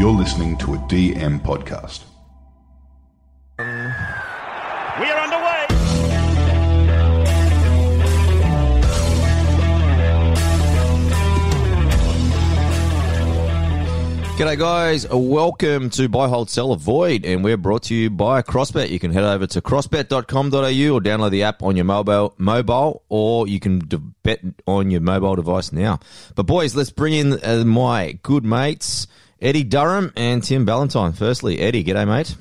You're 0.00 0.12
listening 0.12 0.56
to 0.56 0.72
a 0.72 0.78
DM 0.78 1.42
podcast. 1.42 2.04
We 3.58 3.64
are 3.66 5.20
underway. 5.20 5.66
G'day 14.38 14.58
guys, 14.58 15.06
welcome 15.10 15.90
to 15.90 16.08
Buy 16.08 16.28
Hold 16.28 16.48
Sell 16.48 16.72
Avoid 16.72 17.26
and 17.26 17.44
we're 17.44 17.58
brought 17.58 17.82
to 17.82 17.94
you 17.94 18.08
by 18.08 18.40
CrossBet. 18.40 18.88
You 18.88 18.98
can 18.98 19.12
head 19.12 19.24
over 19.24 19.46
to 19.48 19.60
crossbet.com.au 19.60 20.94
or 20.94 21.00
download 21.02 21.30
the 21.30 21.42
app 21.42 21.62
on 21.62 21.76
your 21.76 21.84
mobile 21.84 22.34
mobile 22.38 23.02
or 23.10 23.46
you 23.46 23.60
can 23.60 23.80
d- 23.80 23.98
bet 24.22 24.40
on 24.66 24.90
your 24.90 25.02
mobile 25.02 25.36
device 25.36 25.72
now. 25.72 26.00
But 26.36 26.44
boys, 26.44 26.74
let's 26.74 26.88
bring 26.88 27.12
in 27.12 27.38
uh, 27.44 27.64
my 27.66 28.12
good 28.22 28.46
mates 28.46 29.06
Eddie 29.40 29.64
Durham 29.64 30.12
and 30.16 30.42
Tim 30.42 30.64
Ballantyne. 30.64 31.12
Firstly, 31.12 31.60
Eddie, 31.60 31.82
g'day 31.82 32.06
mate. 32.06 32.36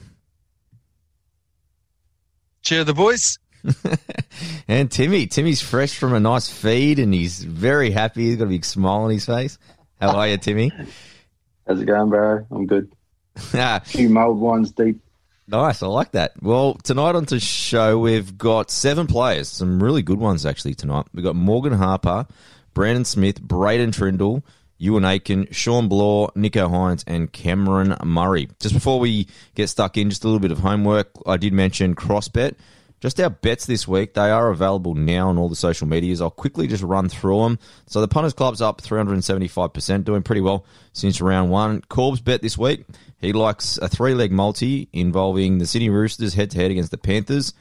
Cheer 2.62 2.84
the 2.84 2.94
boys. 2.94 3.38
and 4.68 4.92
Timmy, 4.92 5.28
Timmy's 5.28 5.62
fresh 5.62 5.98
from 5.98 6.14
a 6.14 6.20
nice 6.20 6.50
feed 6.50 7.00
and 7.00 7.14
he's 7.14 7.44
very 7.44 7.92
happy. 7.92 8.26
He's 8.26 8.38
got 8.38 8.46
a 8.46 8.48
big 8.48 8.66
smile 8.66 9.02
on 9.02 9.12
his 9.12 9.26
face. 9.26 9.58
How 10.00 10.16
are 10.16 10.28
you, 10.28 10.38
Timmy? 10.38 10.72
How's 11.68 11.82
it 11.82 11.86
going, 11.86 12.10
bro? 12.10 12.46
I'm 12.52 12.66
good. 12.66 12.92
Ah. 13.54 13.78
A 13.78 13.80
few 13.80 14.10
mulled 14.10 14.40
wines 14.40 14.72
deep. 14.72 15.00
Nice, 15.48 15.82
I 15.82 15.88
like 15.88 16.12
that. 16.12 16.34
Well, 16.42 16.74
tonight 16.76 17.16
on 17.16 17.24
the 17.24 17.40
show, 17.40 17.98
we've 17.98 18.38
got 18.38 18.70
seven 18.70 19.08
players, 19.08 19.48
some 19.48 19.82
really 19.82 20.02
good 20.02 20.20
ones 20.20 20.46
actually 20.46 20.76
tonight. 20.76 21.06
We've 21.14 21.24
got 21.24 21.36
Morgan 21.36 21.72
Harper, 21.72 22.28
Brandon 22.74 23.06
Smith, 23.06 23.42
Braydon 23.42 23.92
Trindall, 23.92 24.44
Euan 24.82 25.06
Aitken, 25.06 25.48
Shawn 25.52 25.88
Blore, 25.88 26.32
Nicho 26.36 26.70
Hynes, 26.70 27.04
and 27.06 27.32
Cameron 27.32 27.96
Murray. 28.04 28.50
Just 28.60 28.74
before 28.74 29.00
we 29.00 29.28
get 29.56 29.68
stuck 29.68 29.98
in, 29.98 30.10
just 30.10 30.24
a 30.24 30.28
little 30.28 30.40
bit 30.40 30.52
of 30.52 30.60
homework. 30.60 31.10
I 31.26 31.38
did 31.38 31.54
mention 31.54 31.96
CrossBet. 31.96 32.56
Just 33.02 33.20
our 33.22 33.30
bets 33.30 33.66
this 33.66 33.88
week, 33.88 34.14
they 34.14 34.30
are 34.30 34.50
available 34.50 34.94
now 34.94 35.30
on 35.30 35.38
all 35.38 35.48
the 35.48 35.56
social 35.56 35.88
medias. 35.88 36.20
I'll 36.20 36.30
quickly 36.30 36.68
just 36.68 36.84
run 36.84 37.08
through 37.08 37.44
them. 37.44 37.60
So 37.88 38.02
the 38.02 38.10
Punters 38.10 38.34
Club's 38.34 38.62
up 38.62 38.82
375%, 38.82 40.04
doing 40.04 40.22
pretty 40.22 40.42
well 40.42 40.66
since 40.92 41.22
round 41.22 41.50
one. 41.50 41.82
Corb's 41.88 42.20
bet 42.20 42.42
this 42.42 42.58
week, 42.58 42.86
he 43.22 43.32
likes 43.32 43.78
a 43.78 43.88
three 43.88 44.14
leg 44.14 44.34
multi 44.34 44.90
involving 44.92 45.60
the 45.60 45.66
Sydney 45.66 45.90
Roosters 45.90 46.34
head 46.34 46.52
to 46.52 46.58
head 46.58 46.72
against 46.72 46.92
the 46.92 46.98
Panthers. 46.98 47.54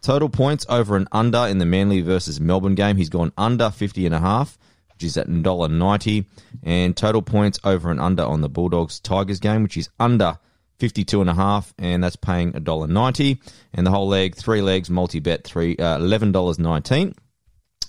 Total 0.00 0.28
points 0.28 0.64
over 0.68 0.96
and 0.96 1.08
under 1.10 1.46
in 1.46 1.58
the 1.58 1.66
Manly 1.66 2.00
versus 2.00 2.40
Melbourne 2.40 2.76
game. 2.76 2.96
He's 2.96 3.08
gone 3.08 3.32
under 3.36 3.70
50 3.70 4.06
and 4.06 4.14
a 4.14 4.20
half, 4.20 4.58
which 4.94 5.04
is 5.04 5.16
at 5.16 5.28
$1.90. 5.28 6.24
And 6.62 6.96
total 6.96 7.22
points 7.22 7.58
over 7.64 7.90
and 7.90 8.00
under 8.00 8.24
on 8.24 8.40
the 8.40 8.48
Bulldogs 8.48 9.00
Tigers 9.00 9.40
game, 9.40 9.62
which 9.62 9.76
is 9.76 9.88
under 10.00 10.38
52 10.78 11.20
and 11.20 11.30
a 11.30 11.64
and 11.78 12.02
that's 12.02 12.16
paying 12.16 12.52
$1.90 12.52 13.38
and 13.72 13.86
the 13.86 13.90
whole 13.90 14.08
leg 14.08 14.34
three 14.34 14.60
legs 14.60 14.90
multi 14.90 15.20
bet 15.20 15.44
three 15.44 15.76
uh, 15.76 15.98
$11.19 15.98 17.14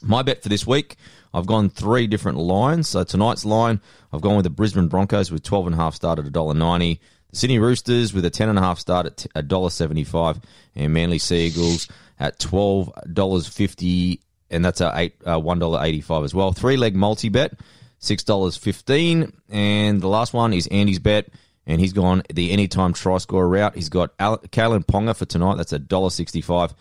my 0.02 0.22
bet 0.22 0.44
for 0.44 0.50
this 0.50 0.68
week 0.68 0.96
i've 1.34 1.48
gone 1.48 1.70
three 1.70 2.06
different 2.06 2.38
lines 2.38 2.88
so 2.88 3.04
tonight's 3.04 3.44
line 3.44 3.82
i've 4.14 4.22
gone 4.22 4.36
with 4.36 4.44
the 4.44 4.50
brisbane 4.50 4.88
broncos 4.88 5.32
with 5.32 5.42
12 5.44 5.68
and 5.68 5.76
a 5.76 5.78
half 5.78 5.96
start 5.96 6.20
at 6.20 6.26
$1.90 6.26 7.00
the 7.30 7.36
sydney 7.36 7.58
roosters 7.60 8.14
with 8.14 8.24
a 8.24 8.30
10 8.30 8.50
and 8.50 8.60
a 8.60 8.62
half 8.62 8.80
start 8.80 9.08
at 9.08 9.18
$1.75 9.36 10.44
and 10.76 10.94
manly 10.94 11.18
seagulls 11.18 11.88
at 12.20 12.40
$12.50 12.40 14.20
and 14.50 14.64
that's 14.64 14.82
a 14.82 14.92
eight, 14.96 15.16
uh, 15.26 15.40
$1.85 15.40 16.24
as 16.24 16.34
well 16.34 16.52
three 16.52 16.78
leg 16.78 16.96
multi 16.96 17.30
bet 17.30 17.54
$6.15 18.02 19.32
and 19.50 20.02
the 20.02 20.08
last 20.08 20.34
one 20.34 20.54
is 20.54 20.68
andy's 20.68 21.00
bet 21.00 21.28
and 21.68 21.80
he's 21.82 21.94
gone 21.94 22.24
the 22.34 22.52
anytime 22.52 22.94
try 22.94 23.18
scorer 23.18 23.48
route. 23.48 23.76
He's 23.76 23.90
got 23.90 24.12
Al- 24.20 24.38
Kalyn 24.38 24.86
Ponga 24.86 25.16
for 25.16 25.26
tonight. 25.26 25.58
That's 25.58 25.74
a 25.74 25.80
dollar 25.80 26.10
sixty-five. 26.10 26.74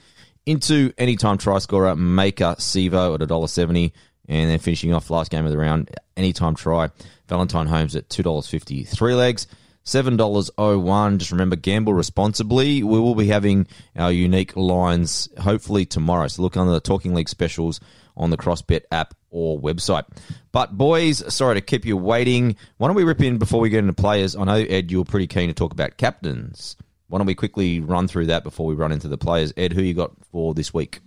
Into 0.46 0.92
anytime 0.98 1.38
try 1.38 1.58
scorer 1.58 1.94
Maika 1.94 2.56
Sivo 2.58 3.14
at 3.14 3.22
a 3.22 3.26
dollar 3.26 3.48
seventy, 3.48 3.94
and 4.28 4.50
then 4.50 4.58
finishing 4.58 4.92
off 4.92 5.10
last 5.10 5.30
game 5.30 5.44
of 5.44 5.50
the 5.50 5.58
round 5.58 5.90
anytime 6.16 6.54
try 6.54 6.90
Valentine 7.28 7.66
Holmes 7.66 7.96
at 7.96 8.10
two 8.10 8.22
dollars 8.22 8.46
fifty. 8.46 8.84
Three 8.84 9.14
legs. 9.14 9.46
Seven 9.84 10.16
dollars 10.16 10.50
oh 10.56 10.78
one. 10.78 11.18
Just 11.18 11.30
remember, 11.30 11.56
gamble 11.56 11.92
responsibly. 11.92 12.82
We 12.82 12.98
will 12.98 13.14
be 13.14 13.26
having 13.26 13.66
our 13.94 14.10
unique 14.10 14.56
lines 14.56 15.28
hopefully 15.38 15.84
tomorrow. 15.84 16.26
So 16.28 16.42
look 16.42 16.56
under 16.56 16.72
the 16.72 16.80
Talking 16.80 17.14
League 17.14 17.28
specials 17.28 17.80
on 18.16 18.30
the 18.30 18.36
CrossBet 18.36 18.82
app 18.90 19.14
or 19.30 19.60
website. 19.60 20.04
But 20.52 20.78
boys, 20.78 21.22
sorry 21.32 21.56
to 21.56 21.60
keep 21.60 21.84
you 21.84 21.96
waiting. 21.96 22.56
Why 22.78 22.88
don't 22.88 22.96
we 22.96 23.04
rip 23.04 23.20
in 23.20 23.38
before 23.38 23.60
we 23.60 23.68
get 23.68 23.80
into 23.80 23.92
players? 23.92 24.34
I 24.34 24.44
know 24.44 24.54
Ed, 24.54 24.90
you're 24.90 25.04
pretty 25.04 25.26
keen 25.26 25.48
to 25.48 25.54
talk 25.54 25.72
about 25.72 25.98
captains. 25.98 26.76
Why 27.08 27.18
don't 27.18 27.26
we 27.26 27.34
quickly 27.34 27.80
run 27.80 28.08
through 28.08 28.26
that 28.26 28.42
before 28.42 28.66
we 28.66 28.74
run 28.74 28.90
into 28.92 29.08
the 29.08 29.18
players? 29.18 29.52
Ed, 29.56 29.72
who 29.72 29.82
you 29.82 29.92
got 29.94 30.12
for 30.32 30.54
this 30.54 30.72
week? 30.72 31.00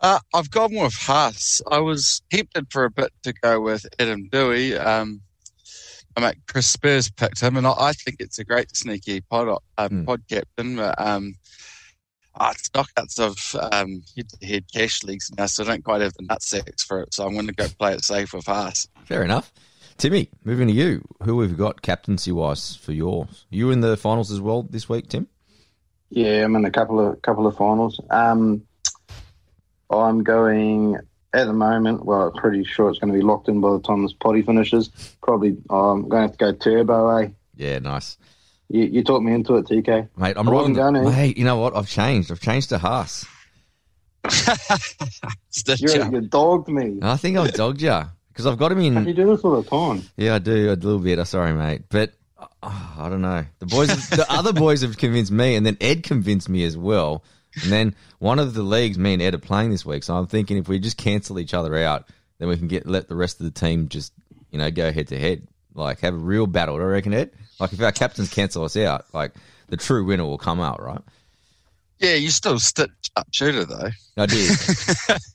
Uh, 0.00 0.18
I've 0.34 0.50
gone 0.50 0.74
with 0.74 0.94
Haas. 0.94 1.62
I 1.70 1.78
was 1.78 2.22
tempted 2.30 2.66
for 2.70 2.84
a 2.84 2.90
bit 2.90 3.12
to 3.22 3.32
go 3.32 3.60
with 3.60 3.86
Adam 3.98 4.28
Doueihi. 4.28 4.84
Um, 4.84 5.20
I 6.18 6.20
mean, 6.20 6.42
Chris 6.48 6.66
Spurs 6.66 7.08
picked 7.10 7.40
him, 7.40 7.56
and 7.56 7.66
I, 7.66 7.74
I 7.78 7.92
think 7.92 8.16
it's 8.18 8.40
a 8.40 8.44
great 8.44 8.76
sneaky 8.76 9.20
pod, 9.20 9.60
uh, 9.78 9.88
mm. 9.88 10.04
pod 10.04 10.22
captain. 10.28 10.74
But, 10.74 11.00
um, 11.00 11.34
uh, 12.34 12.52
it's 12.54 12.68
knockouts 12.70 13.20
of 13.20 13.72
um, 13.72 14.02
head 14.42 14.64
cash 14.72 15.04
leagues 15.04 15.30
now, 15.38 15.46
so 15.46 15.62
I 15.62 15.68
don't 15.68 15.84
quite 15.84 16.00
have 16.00 16.14
the 16.14 16.24
nutsacks 16.24 16.84
for 16.84 17.02
it. 17.02 17.14
So 17.14 17.24
I'm 17.24 17.34
going 17.34 17.46
to 17.46 17.52
go 17.52 17.68
play 17.78 17.94
it 17.94 18.02
safe 18.02 18.32
with 18.32 18.46
Haas. 18.46 18.88
Fair 19.04 19.22
enough. 19.22 19.52
Timmy, 19.96 20.28
moving 20.44 20.66
to 20.66 20.74
you. 20.74 21.04
Who 21.22 21.40
have 21.40 21.50
you 21.50 21.56
got 21.56 21.82
captaincy 21.82 22.32
wise 22.32 22.74
for 22.74 22.92
yours? 22.92 23.46
You 23.50 23.70
in 23.70 23.80
the 23.80 23.96
finals 23.96 24.32
as 24.32 24.40
well 24.40 24.64
this 24.64 24.88
week, 24.88 25.08
Tim? 25.08 25.28
Yeah, 26.10 26.44
I'm 26.44 26.56
in 26.56 26.64
a 26.64 26.70
couple 26.70 27.00
of 27.00 27.22
couple 27.22 27.46
of 27.46 27.56
finals. 27.56 28.00
Um, 28.10 28.62
I'm 29.90 30.24
going 30.24 30.98
at 31.32 31.46
the 31.46 31.52
moment. 31.52 32.04
Well, 32.04 32.28
I'm 32.28 32.32
pretty 32.32 32.64
sure 32.64 32.90
it's 32.90 32.98
going 32.98 33.12
to 33.12 33.18
be 33.18 33.24
locked 33.24 33.48
in 33.48 33.60
by 33.60 33.72
the 33.72 33.80
time 33.80 34.02
this 34.02 34.12
potty 34.12 34.42
finishes. 34.42 34.88
Probably, 35.22 35.56
I'm 35.70 36.08
going 36.08 36.10
to 36.10 36.28
have 36.28 36.32
to 36.32 36.38
go 36.38 36.52
turbo. 36.52 37.16
Eh? 37.18 37.28
Yeah, 37.56 37.78
nice. 37.80 38.16
You, 38.68 38.84
you 38.84 39.02
talked 39.02 39.24
me 39.24 39.32
into 39.32 39.56
it, 39.56 39.66
TK. 39.66 40.08
Mate, 40.16 40.36
I'm 40.36 40.48
rolling. 40.48 40.74
Mate, 40.74 41.38
you 41.38 41.44
know 41.44 41.56
what? 41.56 41.74
I've 41.76 41.88
changed. 41.88 42.30
I've 42.30 42.40
changed 42.40 42.68
to 42.70 42.78
Haas. 42.78 43.26
You're, 45.78 46.10
you 46.12 46.20
dogged 46.20 46.68
me. 46.68 46.98
I 47.02 47.16
think 47.16 47.38
I've 47.38 47.54
dogged 47.54 47.80
you 47.80 48.02
because 48.28 48.46
I've 48.46 48.58
got 48.58 48.72
him 48.72 48.80
in. 48.80 49.06
You 49.06 49.14
do 49.14 49.26
this 49.26 49.40
all 49.40 49.60
the 49.60 49.68
time. 49.68 50.02
Yeah, 50.16 50.34
I 50.34 50.38
do 50.38 50.70
a 50.70 50.74
little 50.74 50.98
bit. 50.98 51.18
I'm 51.18 51.24
sorry, 51.24 51.52
mate, 51.52 51.82
but 51.88 52.12
oh, 52.62 52.94
I 52.98 53.08
don't 53.08 53.22
know. 53.22 53.44
The 53.58 53.66
boys, 53.66 53.88
the 54.10 54.26
other 54.28 54.52
boys 54.52 54.82
have 54.82 54.98
convinced 54.98 55.32
me, 55.32 55.56
and 55.56 55.64
then 55.64 55.76
Ed 55.80 56.02
convinced 56.02 56.48
me 56.48 56.64
as 56.64 56.76
well. 56.76 57.24
And 57.62 57.72
then 57.72 57.94
one 58.18 58.38
of 58.38 58.54
the 58.54 58.62
leagues, 58.62 58.98
me 58.98 59.14
and 59.14 59.22
Ed 59.22 59.34
are 59.34 59.38
playing 59.38 59.70
this 59.70 59.84
week. 59.84 60.04
So 60.04 60.14
I'm 60.14 60.26
thinking 60.26 60.56
if 60.56 60.68
we 60.68 60.78
just 60.78 60.96
cancel 60.96 61.38
each 61.38 61.54
other 61.54 61.76
out, 61.76 62.08
then 62.38 62.48
we 62.48 62.56
can 62.56 62.68
get 62.68 62.86
let 62.86 63.08
the 63.08 63.16
rest 63.16 63.40
of 63.40 63.44
the 63.44 63.58
team 63.58 63.88
just 63.88 64.12
you 64.50 64.58
know 64.58 64.70
go 64.70 64.92
head 64.92 65.08
to 65.08 65.18
head, 65.18 65.46
like 65.74 66.00
have 66.00 66.14
a 66.14 66.18
real 66.18 66.46
battle. 66.46 66.76
I 66.76 66.78
reckon, 66.80 67.14
Ed. 67.14 67.30
Like 67.60 67.72
if 67.72 67.80
our 67.80 67.92
captains 67.92 68.32
cancel 68.32 68.64
us 68.64 68.76
out, 68.76 69.06
like 69.12 69.32
the 69.68 69.76
true 69.76 70.04
winner 70.04 70.24
will 70.24 70.38
come 70.38 70.60
out, 70.60 70.82
right? 70.82 71.00
Yeah, 71.98 72.14
you 72.14 72.30
still 72.30 72.58
stitch 72.58 72.90
uh, 73.16 73.20
up 73.20 73.28
shooter 73.32 73.64
though. 73.64 73.90
I 74.16 74.26
did. 74.26 74.56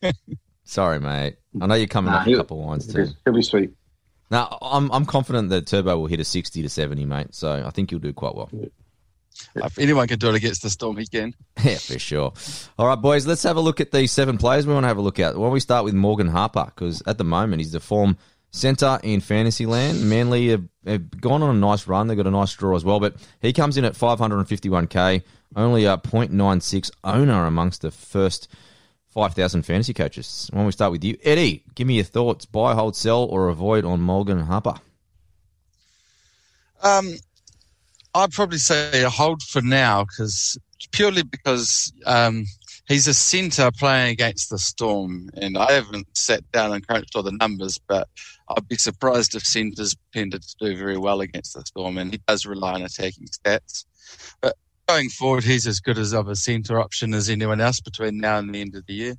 Sorry, 0.63 0.99
mate. 0.99 1.35
I 1.61 1.67
know 1.67 1.75
you're 1.75 1.87
coming 1.87 2.11
nah, 2.11 2.21
up 2.21 2.27
a 2.27 2.35
couple 2.35 2.59
of 2.59 2.65
wines 2.65 2.87
too. 2.87 3.07
He'll 3.25 3.33
be 3.33 3.41
sweet. 3.41 3.71
Now, 4.31 4.57
I'm 4.61 4.89
I'm 4.91 5.05
confident 5.05 5.49
that 5.49 5.67
Turbo 5.67 5.97
will 5.97 6.07
hit 6.07 6.19
a 6.19 6.25
60 6.25 6.61
to 6.61 6.69
70, 6.69 7.05
mate. 7.05 7.35
So 7.35 7.63
I 7.65 7.69
think 7.69 7.91
you'll 7.91 7.99
do 7.99 8.13
quite 8.13 8.33
well. 8.33 8.49
Yeah. 9.55 9.65
If 9.65 9.77
anyone 9.77 10.07
can 10.07 10.19
do 10.19 10.29
it 10.29 10.35
against 10.35 10.63
the 10.63 10.69
Storm, 10.69 10.97
he 10.97 11.05
can. 11.05 11.33
Yeah, 11.63 11.77
for 11.77 11.99
sure. 11.99 12.33
All 12.77 12.87
right, 12.87 12.95
boys, 12.95 13.25
let's 13.25 13.43
have 13.43 13.55
a 13.55 13.61
look 13.61 13.79
at 13.79 13.91
these 13.91 14.11
seven 14.11 14.37
players 14.37 14.67
we 14.67 14.73
want 14.73 14.83
to 14.83 14.87
have 14.87 14.97
a 14.97 15.01
look 15.01 15.19
at. 15.19 15.35
Why 15.35 15.45
don't 15.45 15.53
we 15.53 15.59
start 15.59 15.85
with 15.85 15.93
Morgan 15.93 16.27
Harper? 16.27 16.65
Because 16.65 17.01
at 17.05 17.17
the 17.17 17.23
moment, 17.23 17.61
he's 17.61 17.71
the 17.71 17.79
form 17.79 18.17
centre 18.51 18.99
in 19.03 19.19
Fantasyland. 19.19 20.09
Manly 20.09 20.49
have, 20.49 20.63
have, 20.85 21.21
gone 21.21 21.43
on 21.43 21.55
a 21.55 21.59
nice 21.59 21.87
run. 21.87 22.07
They've 22.07 22.17
got 22.17 22.27
a 22.27 22.31
nice 22.31 22.53
draw 22.53 22.75
as 22.75 22.83
well, 22.83 22.99
but 22.99 23.15
he 23.41 23.53
comes 23.53 23.77
in 23.77 23.85
at 23.85 23.93
551k, 23.93 25.23
only 25.55 25.85
a 25.85 25.97
0.96 25.97 26.91
owner 27.03 27.45
amongst 27.45 27.81
the 27.81 27.91
first 27.91 28.47
5,000 29.09 29.63
fantasy 29.63 29.93
coaches. 29.93 30.49
Why 30.51 30.59
don't 30.59 30.65
we 30.65 30.71
start 30.71 30.91
with 30.91 31.03
you? 31.03 31.17
Eddie, 31.23 31.63
give 31.75 31.87
me 31.87 31.95
your 31.95 32.03
thoughts. 32.03 32.45
Buy, 32.45 32.73
hold, 32.73 32.95
sell, 32.95 33.25
or 33.25 33.49
avoid 33.49 33.85
on 33.85 34.01
Morgan 34.01 34.39
Harper? 34.39 34.75
Um, 36.81 37.15
I'd 38.15 38.31
probably 38.31 38.59
say 38.59 39.03
a 39.03 39.09
hold 39.09 39.41
for 39.41 39.61
now 39.61 40.05
because 40.05 40.57
purely 40.91 41.23
because 41.23 41.91
um, 42.05 42.45
he's 42.87 43.07
a 43.07 43.13
centre 43.13 43.71
playing 43.71 44.11
against 44.11 44.49
the 44.49 44.59
Storm, 44.59 45.29
and 45.35 45.57
I 45.57 45.71
haven't 45.71 46.07
sat 46.15 46.49
down 46.51 46.73
and 46.73 46.85
crunched 46.85 47.15
all 47.15 47.23
the 47.23 47.31
numbers, 47.31 47.79
but 47.87 48.07
I'd 48.49 48.67
be 48.67 48.75
surprised 48.75 49.35
if 49.35 49.43
centres 49.43 49.95
tended 50.13 50.43
to 50.43 50.55
do 50.59 50.77
very 50.77 50.97
well 50.97 51.21
against 51.21 51.53
the 51.53 51.61
Storm, 51.61 51.97
and 51.97 52.11
he 52.11 52.19
does 52.27 52.45
rely 52.45 52.73
on 52.73 52.83
attacking 52.83 53.27
stats. 53.27 53.85
But 54.41 54.55
going 54.87 55.09
forward, 55.09 55.43
he's 55.43 55.65
as 55.65 55.79
good 55.79 55.97
as 55.97 56.13
of 56.13 56.27
a 56.27 56.35
centre 56.35 56.79
option 56.79 57.13
as 57.13 57.29
anyone 57.29 57.61
else 57.61 57.79
between 57.79 58.19
now 58.19 58.37
and 58.37 58.53
the 58.53 58.61
end 58.61 58.75
of 58.75 58.85
the 58.85 58.93
year. 58.93 59.13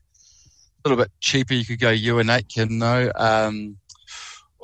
A 0.85 0.88
little 0.88 1.02
bit 1.02 1.12
cheaper, 1.20 1.55
you 1.55 1.64
could 1.64 1.81
go 1.81 1.93
Euan 1.93 2.31
Aitken 2.31 2.79
though, 2.79 3.11
um, 3.17 3.79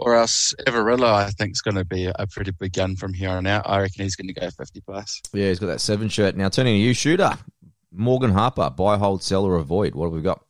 or 0.01 0.15
else 0.17 0.55
Everillo, 0.67 1.13
I 1.13 1.31
think, 1.31 1.53
is 1.53 1.63
going 1.63 1.77
to 1.77 1.85
be 1.85 2.07
a 2.07 2.27
pretty 2.27 2.51
big 2.53 2.73
gun 2.73 2.97
from 2.97 3.13
here 3.15 3.31
on 3.31 3.47
out. 3.47 3.69
I 3.69 3.81
reckon 3.81 4.03
he's 4.05 4.17
going 4.17 4.29
to 4.29 4.35
go 4.41 4.49
50 4.51 4.81
plus. 4.81 5.21
Yeah, 5.33 5.49
he's 5.49 5.59
got 5.59 5.67
that 5.67 5.81
seven 5.81 6.09
shirt. 6.09 6.37
Now 6.37 6.49
turning 6.49 6.75
to 6.75 6.79
you, 6.79 6.95
shooter. 6.95 7.33
Morgan 7.93 8.31
Harper, 8.31 8.71
buy, 8.71 8.97
hold, 8.97 9.23
sell, 9.23 9.45
or 9.45 9.57
avoid. 9.57 9.95
What 9.95 10.07
have 10.07 10.13
we 10.15 10.23
got? 10.23 10.43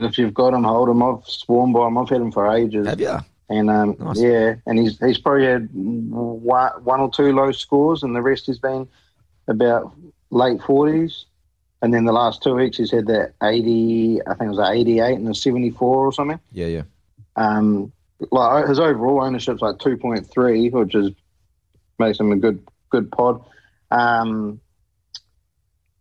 If 0.00 0.18
you've 0.18 0.34
got 0.34 0.54
him, 0.54 0.64
hold 0.64 0.88
him. 0.88 1.02
I've 1.02 1.24
sworn 1.26 1.72
by 1.72 1.86
him. 1.86 1.98
I've 1.98 2.08
had 2.08 2.20
him 2.20 2.32
for 2.32 2.52
ages. 2.54 2.86
Have 2.86 3.00
you? 3.00 3.16
And 3.50 3.68
um, 3.70 3.96
Nice. 4.00 4.20
yeah, 4.20 4.54
and 4.66 4.78
he's 4.78 4.98
he's 4.98 5.18
probably 5.18 5.44
had 5.46 5.68
one, 5.72 6.70
one 6.82 7.00
or 7.00 7.10
two 7.10 7.32
low 7.32 7.52
scores, 7.52 8.02
and 8.02 8.16
the 8.16 8.22
rest 8.22 8.46
has 8.46 8.58
been 8.58 8.88
about 9.48 9.92
late 10.30 10.62
forties. 10.62 11.26
And 11.82 11.92
then 11.92 12.06
the 12.06 12.12
last 12.12 12.42
two 12.42 12.54
weeks, 12.54 12.78
he's 12.78 12.90
had 12.90 13.06
that 13.08 13.34
eighty, 13.42 14.18
I 14.26 14.30
think 14.34 14.46
it 14.46 14.56
was 14.56 14.58
an 14.58 14.74
eighty-eight 14.74 15.18
and 15.18 15.28
a 15.28 15.34
seventy-four 15.34 16.06
or 16.06 16.12
something. 16.12 16.40
Yeah, 16.52 16.66
yeah. 16.66 16.82
Um, 17.36 17.92
like 18.30 18.68
his 18.68 18.78
overall 18.78 19.22
ownership's 19.22 19.62
like 19.62 19.78
two 19.78 19.96
point 19.96 20.30
three, 20.30 20.70
which 20.70 20.94
is 20.94 21.10
makes 21.98 22.18
him 22.18 22.32
a 22.32 22.36
good 22.36 22.66
good 22.90 23.10
pod. 23.10 23.44
Um, 23.90 24.60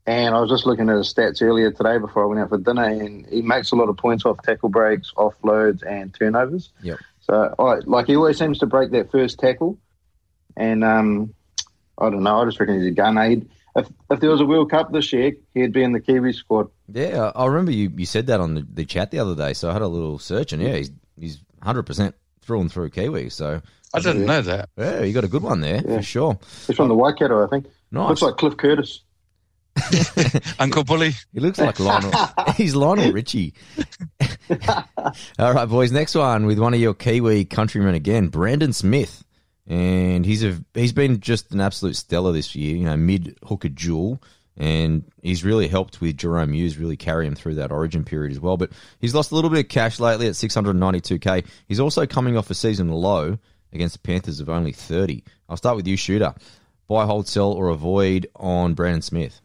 and 0.05 0.35
I 0.35 0.41
was 0.41 0.49
just 0.49 0.65
looking 0.65 0.89
at 0.89 0.97
his 0.97 1.13
stats 1.13 1.41
earlier 1.41 1.71
today 1.71 1.97
before 1.97 2.23
I 2.23 2.25
went 2.27 2.41
out 2.41 2.49
for 2.49 2.57
dinner, 2.57 2.83
and 2.83 3.25
he 3.27 3.41
makes 3.41 3.71
a 3.71 3.75
lot 3.75 3.87
of 3.87 3.95
points 3.97 4.25
off 4.25 4.41
tackle 4.43 4.69
breaks, 4.69 5.13
offloads, 5.15 5.81
and 5.87 6.13
turnovers. 6.13 6.71
Yep. 6.81 6.99
So, 7.21 7.55
I, 7.57 7.75
like, 7.85 8.07
he 8.07 8.17
always 8.17 8.37
seems 8.37 8.59
to 8.59 8.65
break 8.65 8.91
that 8.91 9.11
first 9.11 9.39
tackle, 9.39 9.79
and 10.57 10.83
um, 10.83 11.33
I 11.97 12.09
don't 12.09 12.23
know. 12.23 12.41
I 12.41 12.45
just 12.45 12.59
reckon 12.59 12.79
he's 12.79 12.87
a 12.87 12.91
gun. 12.91 13.15
He'd, 13.29 13.49
if 13.77 13.87
if 14.11 14.19
there 14.19 14.29
was 14.29 14.41
a 14.41 14.45
World 14.45 14.69
Cup 14.69 14.91
this 14.91 15.13
year, 15.13 15.37
he'd 15.53 15.71
be 15.71 15.83
in 15.83 15.93
the 15.93 16.01
Kiwi 16.01 16.33
squad. 16.33 16.69
Yeah, 16.91 17.31
I 17.33 17.43
I 17.43 17.45
remember 17.47 17.71
you, 17.71 17.89
you 17.95 18.05
said 18.05 18.27
that 18.27 18.41
on 18.41 18.55
the, 18.55 18.67
the 18.69 18.85
chat 18.85 19.11
the 19.11 19.19
other 19.19 19.35
day, 19.35 19.53
so 19.53 19.69
I 19.69 19.73
had 19.73 19.81
a 19.81 19.87
little 19.87 20.19
search, 20.19 20.51
and 20.51 20.61
yeah, 20.61 20.75
he's 20.75 20.91
he's 21.17 21.39
hundred 21.63 21.83
percent 21.83 22.15
through 22.41 22.61
and 22.61 22.71
through 22.71 22.89
Kiwi. 22.89 23.29
So 23.29 23.61
I 23.93 23.99
didn't 23.99 24.25
know 24.25 24.41
that. 24.41 24.69
yeah, 24.77 25.01
you 25.01 25.13
got 25.13 25.23
a 25.23 25.27
good 25.29 25.43
one 25.43 25.61
there 25.61 25.81
Yeah. 25.85 25.97
for 25.97 26.03
sure. 26.03 26.39
He's 26.67 26.75
from 26.75 26.87
the 26.89 26.95
Waikato, 26.95 27.43
I 27.45 27.47
think. 27.47 27.67
Nice. 27.91 28.09
Looks 28.09 28.21
like 28.21 28.37
Cliff 28.37 28.57
Curtis. 28.57 29.01
Uncle 30.59 30.83
Bully. 30.83 31.13
he 31.33 31.39
looks 31.39 31.57
like 31.59 31.79
Lionel. 31.79 32.11
he's 32.57 32.75
Lionel 32.75 33.11
Richie. 33.11 33.53
All 35.39 35.53
right, 35.53 35.65
boys. 35.67 35.91
Next 35.91 36.15
one 36.15 36.45
with 36.45 36.59
one 36.59 36.73
of 36.73 36.79
your 36.79 36.93
Kiwi 36.93 37.45
countrymen 37.45 37.95
again, 37.95 38.27
Brandon 38.27 38.73
Smith, 38.73 39.23
and 39.67 40.25
he's 40.25 40.43
a 40.43 40.59
he's 40.73 40.93
been 40.93 41.19
just 41.21 41.51
an 41.53 41.61
absolute 41.61 41.95
stellar 41.95 42.31
this 42.33 42.55
year. 42.55 42.75
You 42.75 42.85
know, 42.85 42.97
mid 42.97 43.37
hooker 43.43 43.69
jewel. 43.69 44.21
And 44.55 45.03
he's 45.21 45.43
really 45.43 45.67
helped 45.67 45.99
with 45.99 46.17
Jahrome 46.17 46.53
Hughes 46.53 46.77
really 46.77 46.97
carry 46.97 47.25
him 47.25 47.35
through 47.35 47.55
that 47.55 47.71
origin 47.71 48.03
period 48.03 48.31
as 48.31 48.39
well. 48.39 48.55
But 48.55 48.71
he's 48.99 49.15
lost 49.15 49.31
a 49.31 49.35
little 49.35 49.49
bit 49.49 49.65
of 49.65 49.69
cash 49.69 49.99
lately 49.99 50.27
at 50.27 50.33
692k. 50.33 51.45
He's 51.67 51.79
also 51.79 52.05
coming 52.05 52.37
off 52.37 52.49
a 52.49 52.53
season 52.53 52.89
low 52.89 53.39
against 53.73 53.95
the 53.95 53.99
Panthers 53.99 54.39
of 54.39 54.49
only 54.49 54.71
30. 54.71 55.23
I'll 55.49 55.57
start 55.57 55.75
with 55.75 55.87
you, 55.87 55.97
shooter. 55.97 56.35
Buy, 56.87 57.05
hold, 57.05 57.27
sell, 57.27 57.51
or 57.51 57.69
avoid 57.69 58.27
on 58.35 58.75
Brandon 58.75 59.01
Smith. 59.01 59.41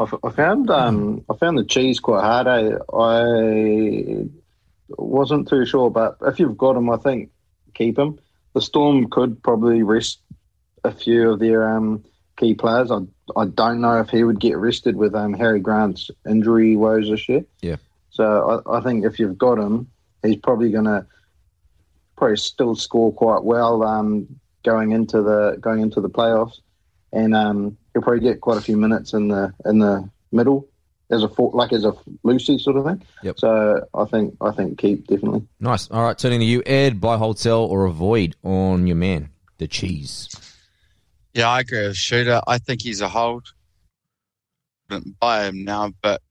I, 0.00 0.30
found 0.30 0.70
um, 0.70 1.24
I 1.28 1.34
found 1.34 1.58
the 1.58 1.64
cheese 1.64 1.98
quite 1.98 2.20
hard. 2.20 2.46
Eh? 2.46 2.78
I 2.92 4.28
wasn't 4.96 5.48
too 5.48 5.66
sure, 5.66 5.90
but 5.90 6.18
if 6.22 6.38
you've 6.38 6.56
got 6.56 6.76
him, 6.76 6.88
I 6.90 6.98
think 6.98 7.30
keep 7.74 7.98
him. 7.98 8.18
The 8.54 8.60
Storm 8.60 9.08
could 9.10 9.42
probably 9.42 9.82
rest 9.82 10.20
a 10.84 10.92
few 10.92 11.32
of 11.32 11.40
their 11.40 11.68
um, 11.68 12.04
key 12.38 12.54
players. 12.54 12.90
I 12.90 13.00
I 13.36 13.46
don't 13.46 13.80
know 13.80 14.00
if 14.00 14.08
he 14.08 14.24
would 14.24 14.40
get 14.40 14.56
rested 14.56 14.96
with 14.96 15.14
um, 15.14 15.34
Harry 15.34 15.60
Grant's 15.60 16.10
injury 16.26 16.76
woes 16.76 17.10
this 17.10 17.28
year. 17.28 17.44
Yeah. 17.60 17.76
So 18.10 18.62
I, 18.66 18.78
I 18.78 18.80
think 18.80 19.04
if 19.04 19.18
you've 19.18 19.36
got 19.36 19.58
him, 19.58 19.90
he's 20.22 20.36
probably 20.36 20.70
going 20.70 20.86
to 20.86 21.06
probably 22.16 22.36
still 22.36 22.74
score 22.74 23.12
quite 23.12 23.44
well 23.44 23.82
um, 23.82 24.40
going 24.64 24.92
into 24.92 25.22
the 25.22 25.58
going 25.60 25.80
into 25.80 26.00
the 26.00 26.08
playoffs, 26.08 26.60
and 27.12 27.34
um, 27.34 27.76
he'll 27.92 28.02
probably 28.02 28.20
get 28.20 28.40
quite 28.40 28.56
a 28.56 28.62
few 28.62 28.76
minutes 28.76 29.12
in 29.12 29.28
the 29.28 29.52
in 29.66 29.78
the 29.78 30.08
middle 30.32 30.66
as 31.10 31.22
a 31.22 31.28
for, 31.28 31.50
like 31.54 31.72
as 31.72 31.84
a 31.84 31.94
Lucy 32.22 32.58
sort 32.58 32.76
of 32.76 32.84
thing. 32.84 33.02
Yep. 33.22 33.38
So 33.38 33.86
I 33.94 34.04
think 34.06 34.36
I 34.40 34.52
think 34.52 34.78
keep 34.78 35.06
definitely. 35.06 35.46
Nice. 35.60 35.90
All 35.90 36.02
right, 36.02 36.16
turning 36.16 36.40
to 36.40 36.46
you, 36.46 36.62
Ed. 36.64 37.00
Buy, 37.00 37.16
hold, 37.16 37.38
sell, 37.38 37.64
or 37.64 37.86
avoid 37.86 38.36
on 38.42 38.86
your 38.86 38.96
man, 38.96 39.30
the 39.58 39.68
cheese. 39.68 40.28
Yeah, 41.34 41.48
I 41.48 41.60
agree 41.60 41.86
with 41.86 41.96
Shooter. 41.96 42.40
I 42.46 42.58
think 42.58 42.82
he's 42.82 43.00
a 43.00 43.08
hold. 43.08 43.52
Wouldn't 44.90 45.18
buy 45.20 45.46
him 45.46 45.64
now, 45.64 45.92
but 46.02 46.22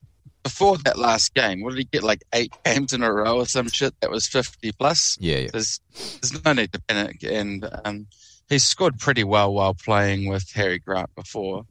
before 0.44 0.78
that 0.80 0.98
last 0.98 1.34
game, 1.34 1.62
what 1.62 1.72
did 1.72 1.80
he 1.80 1.84
get? 1.86 2.04
Like 2.04 2.24
eight 2.34 2.54
games 2.66 2.94
in 2.94 3.04
a 3.04 3.12
row 3.12 3.38
or 3.38 3.46
some 3.46 3.68
shit 3.70 3.94
that 4.02 4.10
was 4.10 4.28
50 4.28 4.72
plus? 4.74 5.18
Yeah, 5.20 5.40
yeah. 5.40 5.50
There's, 5.52 5.80
there's 6.22 6.44
no 6.44 6.54
need 6.54 6.72
to 6.74 6.82
panic. 6.88 7.24
And 7.24 7.70
um, 7.86 8.08
he 8.50 8.58
scored 8.58 8.98
pretty 8.98 9.24
well 9.24 9.54
while 9.54 9.74
playing 9.74 10.30
with 10.30 10.50
Harry 10.54 10.80
Grant 10.80 11.14
before, 11.16 11.64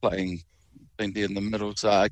playing 0.00 0.40
plenty 0.96 1.22
in 1.22 1.34
the 1.34 1.40
middle. 1.40 1.74
So 1.76 1.90
I 1.90 2.08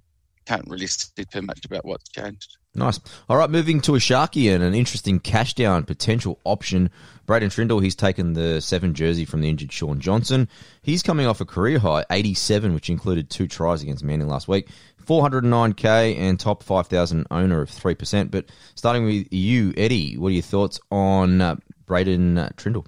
can't 0.47 0.69
really 0.69 0.87
see 0.87 1.25
too 1.25 1.43
much 1.43 1.65
about 1.65 1.85
what's 1.85 2.09
changed. 2.11 2.59
Nice. 2.73 3.01
All 3.29 3.37
right, 3.37 3.51
moving 3.51 3.81
to 3.83 3.97
a 3.97 3.99
and 3.99 4.63
an 4.63 4.75
interesting 4.75 5.19
cash 5.19 5.55
down 5.55 5.85
potential 5.85 6.39
option. 6.45 6.91
Braydon 7.27 7.51
Trindall, 7.51 7.83
he's 7.83 7.97
taken 7.97 8.33
the 8.33 8.61
seven 8.61 8.95
jersey 8.95 9.25
from 9.25 9.41
the 9.41 9.49
injured 9.49 9.73
Shaun 9.73 9.99
Johnson. 9.99 10.49
He's 10.83 11.03
coming 11.03 11.27
off 11.27 11.41
a 11.41 11.45
career 11.45 11.81
high, 11.81 12.05
87, 12.11 12.73
which 12.73 12.89
included 12.89 13.29
two 13.29 13.49
tries 13.49 13.83
against 13.83 14.05
Manning 14.05 14.29
last 14.29 14.47
week. 14.47 14.69
409k 15.05 16.17
and 16.17 16.39
top 16.39 16.63
5,000 16.63 17.27
owner 17.33 17.61
of 17.61 17.71
3%. 17.71 18.31
But 18.31 18.47
starting 18.77 19.05
with 19.05 19.33
you, 19.33 19.75
Eddie, 19.77 20.17
what 20.17 20.29
are 20.29 20.33
your 20.33 20.43
thoughts 20.43 20.79
on 20.93 21.41
uh, 21.41 21.57
Braden 21.87 22.39
uh, 22.39 22.51
Trindle? 22.57 22.87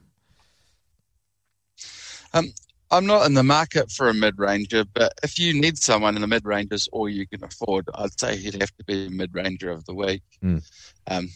Um, 2.32 2.52
I'm 2.92 3.06
not 3.06 3.26
in 3.26 3.34
the 3.34 3.42
market 3.42 3.90
for 3.90 4.08
a 4.08 4.14
mid 4.14 4.38
ranger, 4.38 4.84
but 4.84 5.12
if 5.22 5.38
you 5.38 5.58
need 5.58 5.78
someone 5.78 6.14
in 6.14 6.20
the 6.20 6.28
mid 6.28 6.44
rangers 6.44 6.88
or 6.92 7.08
you 7.08 7.26
can 7.26 7.42
afford, 7.42 7.88
I'd 7.94 8.18
say 8.20 8.36
he'd 8.36 8.60
have 8.60 8.76
to 8.76 8.84
be 8.84 9.06
a 9.06 9.10
mid 9.10 9.34
ranger 9.34 9.70
of 9.70 9.84
the 9.86 9.94
week. 9.94 10.22
Mm. 10.44 10.62
Um, 11.06 11.28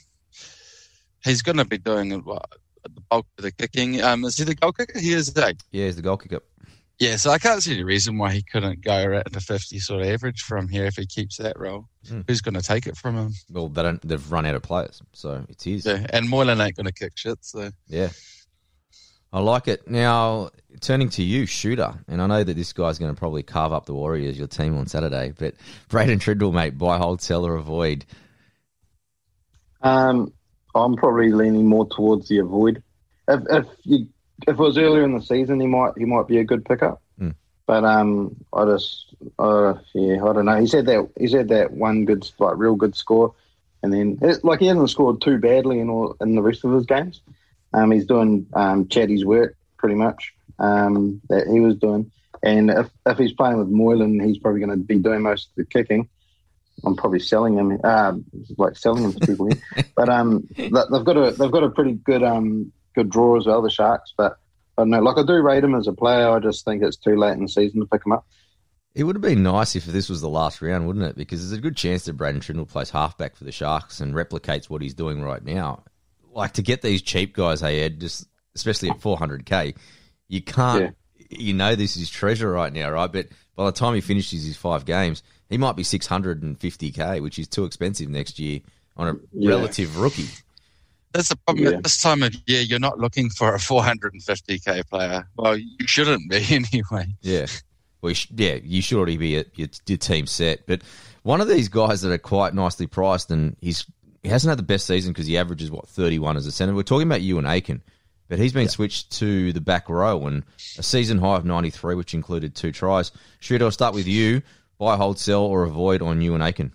he's 1.25 1.43
going 1.43 1.57
to 1.57 1.65
be 1.65 1.79
doing 1.79 2.13
what, 2.23 2.47
the 2.85 2.91
bulk 3.11 3.27
of 3.39 3.45
the 3.45 3.53
kicking. 3.53 4.03
Um, 4.03 4.25
is 4.25 4.37
he 4.37 4.45
the 4.45 4.55
goal 4.55 4.73
kicker? 4.73 4.99
He 4.99 5.13
is. 5.13 5.37
eh? 5.37 5.53
Yeah, 5.73 5.87
he's 5.87 5.97
the 5.97 6.03
goal 6.03 6.19
kicker. 6.19 6.41
Yeah, 6.99 7.17
so 7.17 7.31
I 7.31 7.39
can't 7.39 7.63
see 7.63 7.73
any 7.75 7.83
reason 7.85 8.17
why 8.17 8.33
he 8.33 8.43
couldn't 8.43 8.83
go 8.83 9.05
right 9.05 9.33
to 9.33 9.41
50 9.41 9.79
sort 9.81 10.01
of 10.03 10.09
average 10.09 10.41
from 10.41 10.67
here 10.69 10.87
if 10.87 10.97
he 10.97 11.05
keeps 11.05 11.37
that 11.37 11.59
role. 11.59 11.89
Mm. 12.09 12.25
Who's 12.27 12.41
going 12.41 12.55
to 12.55 12.63
take 12.63 12.87
it 12.87 12.97
from 12.97 13.17
him? 13.17 13.33
Well, 13.51 13.69
they 13.69 13.83
don't, 13.83 14.01
they've 14.07 14.33
run 14.33 14.47
out 14.47 14.55
of 14.55 14.63
players, 14.63 15.03
so 15.13 15.45
it's 15.49 15.65
his. 15.65 15.85
Yeah, 15.85 16.07
and 16.11 16.29
Moylan 16.29 16.61
ain't 16.61 16.77
going 16.77 16.87
to 16.87 16.93
kick 16.93 17.13
shit. 17.17 17.39
So 17.43 17.71
Yeah. 17.89 18.09
I 19.37 19.41
like 19.41 19.69
it. 19.69 19.87
Now, 19.87 20.49
turning 20.81 21.11
to 21.11 21.23
you, 21.23 21.45
Shooter, 21.45 21.93
and 22.09 22.23
I 22.23 22.27
know 22.27 22.43
that 22.43 22.55
this 22.55 22.73
guy's 22.73 22.99
going 22.99 23.15
to 23.15 23.19
probably 23.19 23.43
carve 23.43 23.71
up 23.71 23.85
the 23.85 23.93
Warriors, 23.93 24.39
your 24.39 24.47
team, 24.47 24.75
on 24.79 24.87
Saturday, 24.87 25.35
but 25.39 25.53
Braydon 25.91 26.21
Trindall, 26.21 26.55
mate, 26.55 26.79
buy, 26.79 26.97
hold, 26.97 27.21
sell, 27.21 27.47
or 27.47 27.55
avoid. 27.55 28.07
Um, 29.83 30.33
I'm 30.75 30.97
probably 30.97 31.33
leaning 31.33 31.67
more 31.67 31.87
towards 31.87 32.29
the 32.29 32.39
avoid. 32.39 32.83
If 33.29 33.43
if 33.51 33.67
you 33.83 34.09
if 34.49 34.55
it 34.55 34.59
was 34.59 34.79
earlier 34.79 35.05
in 35.05 35.13
the 35.13 35.21
season, 35.21 35.61
he 35.61 35.67
might 35.67 35.93
he 35.99 36.07
might 36.07 36.27
be 36.27 36.39
a 36.39 36.45
good 36.45 36.65
pickup. 36.65 37.03
Mm. 37.21 37.35
But 37.67 37.85
um, 37.85 38.37
I 38.55 38.65
just 38.65 39.15
uh, 39.39 39.75
yeah, 39.93 40.25
I 40.25 40.33
don't 40.33 40.47
know. 40.47 40.59
He 40.59 40.67
said 40.67 40.87
that 40.87 41.11
he 41.21 41.29
said 41.29 41.49
that 41.49 41.73
one 41.73 42.07
good 42.07 42.27
like 42.39 42.57
real 42.57 42.75
good 42.75 42.97
score, 42.97 43.35
and 43.83 43.93
then 43.93 44.19
it, 44.23 44.43
like 44.45 44.61
he 44.61 44.67
hasn't 44.67 44.89
scored 44.89 45.21
too 45.21 45.37
badly 45.37 45.79
in 45.79 45.91
all 45.91 46.17
in 46.23 46.35
the 46.35 46.43
rest 46.43 46.65
of 46.65 46.73
his 46.73 46.87
games. 46.87 47.21
Um, 47.77 47.91
he's 47.93 48.07
doing 48.07 48.47
um 48.55 48.89
Chatty's 48.89 49.25
work 49.25 49.57
pretty 49.77 49.95
much. 49.95 50.33
Um, 50.59 51.21
that 51.29 51.47
he 51.47 51.61
was 51.61 51.77
doing, 51.77 52.11
and 52.43 52.71
if 52.71 52.89
if 53.05 53.19
he's 53.19 53.33
playing 53.33 53.59
with 53.59 53.69
Moylan, 53.69 54.19
he's 54.19 54.39
probably 54.39 54.61
going 54.61 54.71
to 54.71 54.85
be 54.85 54.99
doing 54.99 55.23
most 55.23 55.51
of 55.51 55.57
the 55.57 55.65
kicking. 55.67 56.09
I'm 56.85 56.97
probably 56.97 57.21
selling 57.21 57.57
him, 57.57 57.79
uh, 57.85 58.15
like 58.59 58.77
selling 58.77 59.05
him 59.05 59.13
to 59.13 59.27
people 59.27 59.47
here. 59.47 59.85
But 59.97 60.09
um, 60.09 60.47
they've 60.57 60.71
got 60.71 61.17
a 61.17 61.31
they've 61.33 61.51
got 61.51 61.65
a 61.65 61.71
pretty 61.71 61.93
good 61.93 62.23
um 62.23 62.73
good 62.95 63.11
draw 63.11 63.37
as 63.37 63.47
well, 63.47 63.63
the 63.63 63.71
Sharks. 63.71 64.13
But 64.17 64.39
I 64.79 64.83
don't 64.83 64.91
know, 64.91 65.01
like 65.01 65.19
I 65.19 65.23
do 65.23 65.41
rate 65.41 65.65
him 65.65 65.75
as 65.75 65.87
a 65.87 65.93
player. 65.93 66.31
I 66.31 66.41
just 66.41 66.65
think 66.65 66.83
it's 66.83 66.97
too 66.97 67.17
late 67.17 67.35
in 67.35 67.43
the 67.43 67.49
season 67.49 67.81
to 67.81 67.87
pick 67.87 68.05
him 68.05 68.13
up. 68.13 68.27
It 68.95 69.05
would 69.05 69.17
have 69.17 69.23
been 69.23 69.43
nice 69.43 69.77
if 69.77 69.85
this 69.85 70.09
was 70.09 70.23
the 70.23 70.29
last 70.29 70.63
round, 70.63 70.87
wouldn't 70.87 71.05
it? 71.05 71.17
Because 71.17 71.41
there's 71.41 71.59
a 71.59 71.63
good 71.63 71.77
chance 71.77 72.07
that 72.07 72.15
Braydon 72.15 72.41
Trindall 72.41 72.67
plays 72.67 72.89
halfback 72.89 73.37
for 73.37 73.45
the 73.45 73.53
Sharks 73.53 74.01
and 74.01 74.15
replicates 74.15 74.71
what 74.71 74.81
he's 74.81 74.95
doing 74.95 75.23
right 75.23 75.45
now. 75.45 75.85
Like 76.37 76.53
to 76.53 76.63
get 76.63 76.83
these 76.83 77.03
cheap 77.03 77.35
guys, 77.35 77.61
hey 77.61 77.81
Ed, 77.81 78.01
just 78.01 78.27
especially 78.55 78.91
at 78.91 79.01
400k, 79.01 79.75
you 80.29 80.43
can't. 80.43 80.95
You 81.31 81.55
know 81.55 81.75
this 81.75 81.97
is 81.97 82.09
treasure 82.09 82.51
right 82.51 82.73
now, 82.73 82.91
right? 82.91 83.11
But 83.11 83.29
by 83.57 83.65
the 83.65 83.73
time 83.73 83.95
he 83.95 84.01
finishes 84.01 84.45
his 84.45 84.57
five 84.57 84.85
games, 84.85 85.23
he 85.49 85.59
might 85.59 85.75
be 85.77 85.83
650k, 85.83 87.21
which 87.23 87.39
is 87.39 87.49
too 87.49 87.65
expensive 87.65 88.09
next 88.09 88.39
year 88.39 88.61
on 88.97 89.09
a 89.09 89.15
Yeah. 89.33 89.51
relative 89.51 89.97
rookie. 89.99 90.29
that's 91.13 91.31
the 91.31 91.37
problem. 91.37 91.65
Yeah. 91.67 91.79
At 91.79 91.83
this 91.83 92.01
time 92.03 92.23
of 92.23 92.35
year, 92.47 92.61
you're 92.61 92.79
not 92.79 92.99
looking 92.99 93.31
for 93.31 93.55
a 93.55 93.59
450k 93.59 94.87
player. 94.91 95.27
Well, 95.37 95.57
you 95.57 95.87
shouldn't 95.87 96.29
be 96.31 96.45
anyway. 96.51 97.07
Yeah. 97.23 97.47
Well, 98.03 98.11
you 98.11 98.15
sh- 98.15 98.29
yeah, 98.37 98.55
you 98.63 98.83
should 98.83 98.99
already 98.99 99.17
be 99.17 99.37
at 99.39 99.59
your, 99.59 99.69
your 99.87 99.97
team 99.99 100.27
set. 100.27 100.67
But 100.67 100.83
one 101.23 101.41
of 101.41 101.49
these 101.49 101.69
guys 101.69 102.03
that 102.03 102.13
are 102.13 102.19
quite 102.19 102.53
nicely 102.55 102.87
priced, 102.87 103.31
and 103.31 103.57
he's 103.63 103.87
he 104.27 104.33
hasn't 104.33 104.51
had 104.51 104.59
the 104.59 104.65
best 104.65 104.89
season 104.89 105.13
because 105.13 105.29
he 105.29 105.39
averages 105.39 105.71
what 105.71 105.89
31 105.89 106.37
as 106.37 106.47
a 106.47 106.53
centre. 106.53 106.75
We're 106.75 106.83
talking 106.83 107.07
about 107.07 107.23
you 107.23 107.39
and 107.39 107.47
Aiken, 107.47 107.81
but 108.29 108.41
he's 108.41 108.53
been 108.53 108.69
switched 108.69 109.13
to 109.19 109.53
the 109.53 109.61
back 109.61 109.89
row 109.89 110.27
and 110.27 110.43
a 110.77 110.83
season 110.83 111.19
high 111.19 111.37
of 111.37 111.45
93, 111.45 111.95
which 111.95 112.13
included 112.13 112.57
two 112.57 112.73
tries. 112.73 113.13
Should 113.39 113.63
I'll 113.63 113.71
start 113.71 113.95
with 113.95 114.09
you. 114.09 114.43
Buy, 114.79 114.97
hold, 114.97 115.21
sell, 115.21 115.43
or 115.43 115.63
avoid 115.63 116.03
on 116.03 116.19
Euan 116.19 116.45
Aitken. 116.45 116.73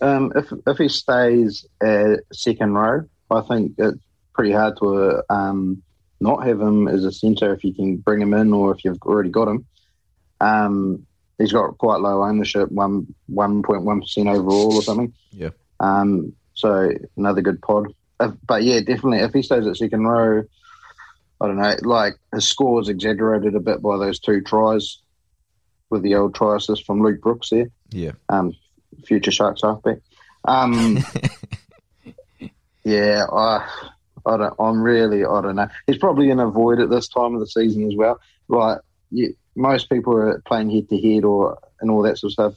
Um, 0.00 0.32
if 0.34 0.52
if 0.66 0.76
he 0.76 0.88
stays 0.88 1.64
at 1.80 2.18
second 2.32 2.74
row, 2.74 3.04
I 3.30 3.40
think 3.42 3.74
it's 3.78 4.02
pretty 4.34 4.50
hard 4.50 4.76
to 4.78 5.22
um, 5.30 5.84
not 6.18 6.44
have 6.44 6.60
him 6.60 6.88
as 6.88 7.04
a 7.04 7.12
centre 7.12 7.54
if 7.54 7.62
you 7.62 7.72
can 7.72 7.98
bring 7.98 8.20
him 8.20 8.34
in 8.34 8.52
or 8.52 8.72
if 8.72 8.84
you've 8.84 9.00
already 9.02 9.30
got 9.30 9.46
him. 9.46 9.66
Um, 10.40 11.06
he's 11.38 11.52
got 11.52 11.78
quite 11.78 12.00
low 12.00 12.24
ownership, 12.24 12.72
one 12.72 13.14
one 13.26 13.62
point 13.62 13.84
one 13.84 14.00
percent 14.00 14.28
overall 14.28 14.74
or 14.74 14.82
something. 14.82 15.14
Yeah. 15.30 15.50
Um, 15.80 16.32
so 16.54 16.90
another 17.16 17.42
good 17.42 17.62
pod. 17.62 17.94
If, 18.20 18.32
but 18.46 18.62
yeah, 18.62 18.80
definitely 18.80 19.18
if 19.18 19.32
he 19.32 19.42
stays 19.42 19.66
at 19.66 19.76
second 19.76 20.04
row, 20.04 20.42
I 21.40 21.46
don't 21.46 21.56
know. 21.56 21.76
Like 21.82 22.14
his 22.34 22.48
score 22.48 22.80
is 22.80 22.88
exaggerated 22.88 23.54
a 23.54 23.60
bit 23.60 23.80
by 23.80 23.96
those 23.96 24.18
two 24.18 24.40
tries 24.40 24.98
with 25.90 26.02
the 26.02 26.16
old 26.16 26.34
try 26.34 26.56
assist 26.56 26.84
from 26.84 27.02
Luke 27.02 27.20
Brooks 27.20 27.50
there. 27.50 27.68
Yeah. 27.90 28.12
Um, 28.28 28.54
future 29.04 29.30
Sharks 29.30 29.62
halfback. 29.62 29.98
Um, 30.44 30.98
yeah, 32.84 33.24
I, 33.32 33.68
I 34.26 34.36
don't. 34.36 34.54
I'm 34.58 34.82
really. 34.82 35.24
I 35.24 35.40
don't 35.40 35.56
know. 35.56 35.68
He's 35.86 35.98
probably 35.98 36.30
in 36.30 36.40
a 36.40 36.50
void 36.50 36.80
at 36.80 36.90
this 36.90 37.08
time 37.08 37.34
of 37.34 37.40
the 37.40 37.46
season 37.46 37.86
as 37.86 37.96
well. 37.96 38.20
Like 38.48 38.80
you, 39.10 39.34
most 39.54 39.90
people 39.90 40.16
are 40.16 40.42
playing 40.46 40.70
head 40.70 40.88
to 40.88 41.00
head 41.00 41.24
or 41.24 41.58
and 41.80 41.90
all 41.90 42.02
that 42.02 42.18
sort 42.18 42.30
of 42.30 42.32
stuff. 42.32 42.54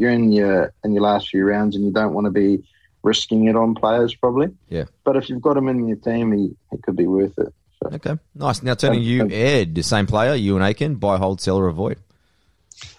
You're 0.00 0.10
in 0.10 0.32
your 0.32 0.72
in 0.82 0.92
your 0.94 1.02
last 1.02 1.28
few 1.28 1.44
rounds 1.44 1.76
and 1.76 1.84
you 1.84 1.90
don't 1.92 2.14
want 2.14 2.24
to 2.24 2.30
be 2.30 2.64
risking 3.02 3.46
it 3.48 3.56
on 3.56 3.74
players 3.74 4.14
probably. 4.14 4.48
Yeah. 4.68 4.84
But 5.04 5.16
if 5.16 5.28
you've 5.28 5.42
got 5.42 5.56
him 5.58 5.68
in 5.68 5.86
your 5.86 5.96
team, 5.98 6.32
he 6.32 6.56
it 6.72 6.82
could 6.82 6.96
be 6.96 7.06
worth 7.06 7.38
it. 7.38 7.52
So. 7.82 7.90
Okay. 7.94 8.16
Nice. 8.34 8.62
Now 8.62 8.74
turning 8.74 9.00
Um, 9.00 9.04
you, 9.04 9.22
um, 9.22 9.28
Ed, 9.30 9.74
the 9.74 9.82
same 9.82 10.06
player, 10.06 10.34
you 10.34 10.56
and 10.56 10.64
Aiken. 10.64 10.96
Buy, 10.96 11.18
hold, 11.18 11.40
sell, 11.40 11.56
or 11.58 11.66
avoid. 11.68 11.98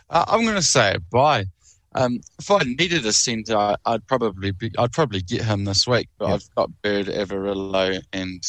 Uh, 0.09 0.25
I'm 0.27 0.43
going 0.43 0.55
to 0.55 0.61
say 0.61 0.97
buy. 1.11 1.45
Um, 1.93 2.21
if 2.39 2.49
I 2.51 2.59
needed 2.63 3.05
a 3.05 3.13
centre, 3.13 3.57
I- 3.57 3.75
I'd 3.85 4.05
probably 4.07 4.51
be, 4.51 4.71
I'd 4.77 4.91
probably 4.91 5.21
get 5.21 5.43
him 5.43 5.65
this 5.65 5.85
week. 5.87 6.07
But 6.19 6.27
Yeah. 6.29 6.33
I've 6.35 6.55
got 6.55 6.81
Bird, 6.83 7.07
Everillo, 7.07 8.01
and 8.13 8.43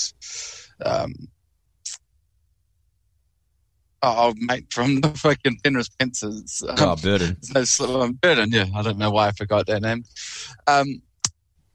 um, 0.84 1.12
oh, 4.02 4.34
mate 4.36 4.66
from 4.72 5.00
the 5.00 5.08
fucking 5.10 5.58
Penrith 5.62 5.88
Panthers. 5.98 6.62
Um, 6.68 6.76
Oh, 6.78 6.96
Burton. 6.96 7.36
no, 7.54 8.00
um, 8.02 8.12
Burton, 8.14 8.50
yeah, 8.50 8.66
I 8.74 8.82
don't 8.82 8.98
know 8.98 9.10
why 9.10 9.28
I 9.28 9.32
forgot 9.32 9.66
that 9.66 9.82
name. 9.82 10.04
Um, 10.66 11.00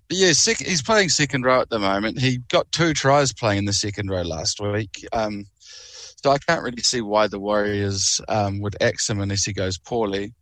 but 0.09 0.17
yeah, 0.17 0.31
sec- 0.33 0.59
he's 0.65 0.81
playing 0.81 1.09
second 1.09 1.43
row 1.43 1.59
at 1.61 1.69
the 1.69 1.79
moment. 1.79 2.19
He 2.19 2.37
got 2.49 2.71
two 2.71 2.93
tries 2.93 3.33
playing 3.33 3.59
in 3.59 3.65
the 3.65 3.73
second 3.73 4.09
row 4.09 4.21
last 4.21 4.59
week. 4.61 5.05
Um, 5.11 5.45
so 5.59 6.31
I 6.31 6.37
can't 6.37 6.63
really 6.63 6.81
see 6.81 7.01
why 7.01 7.27
the 7.27 7.39
Warriors 7.39 8.21
um, 8.29 8.59
would 8.61 8.75
axe 8.81 9.09
him 9.09 9.19
unless 9.19 9.43
he 9.45 9.53
goes 9.53 9.77
poorly. 9.77 10.33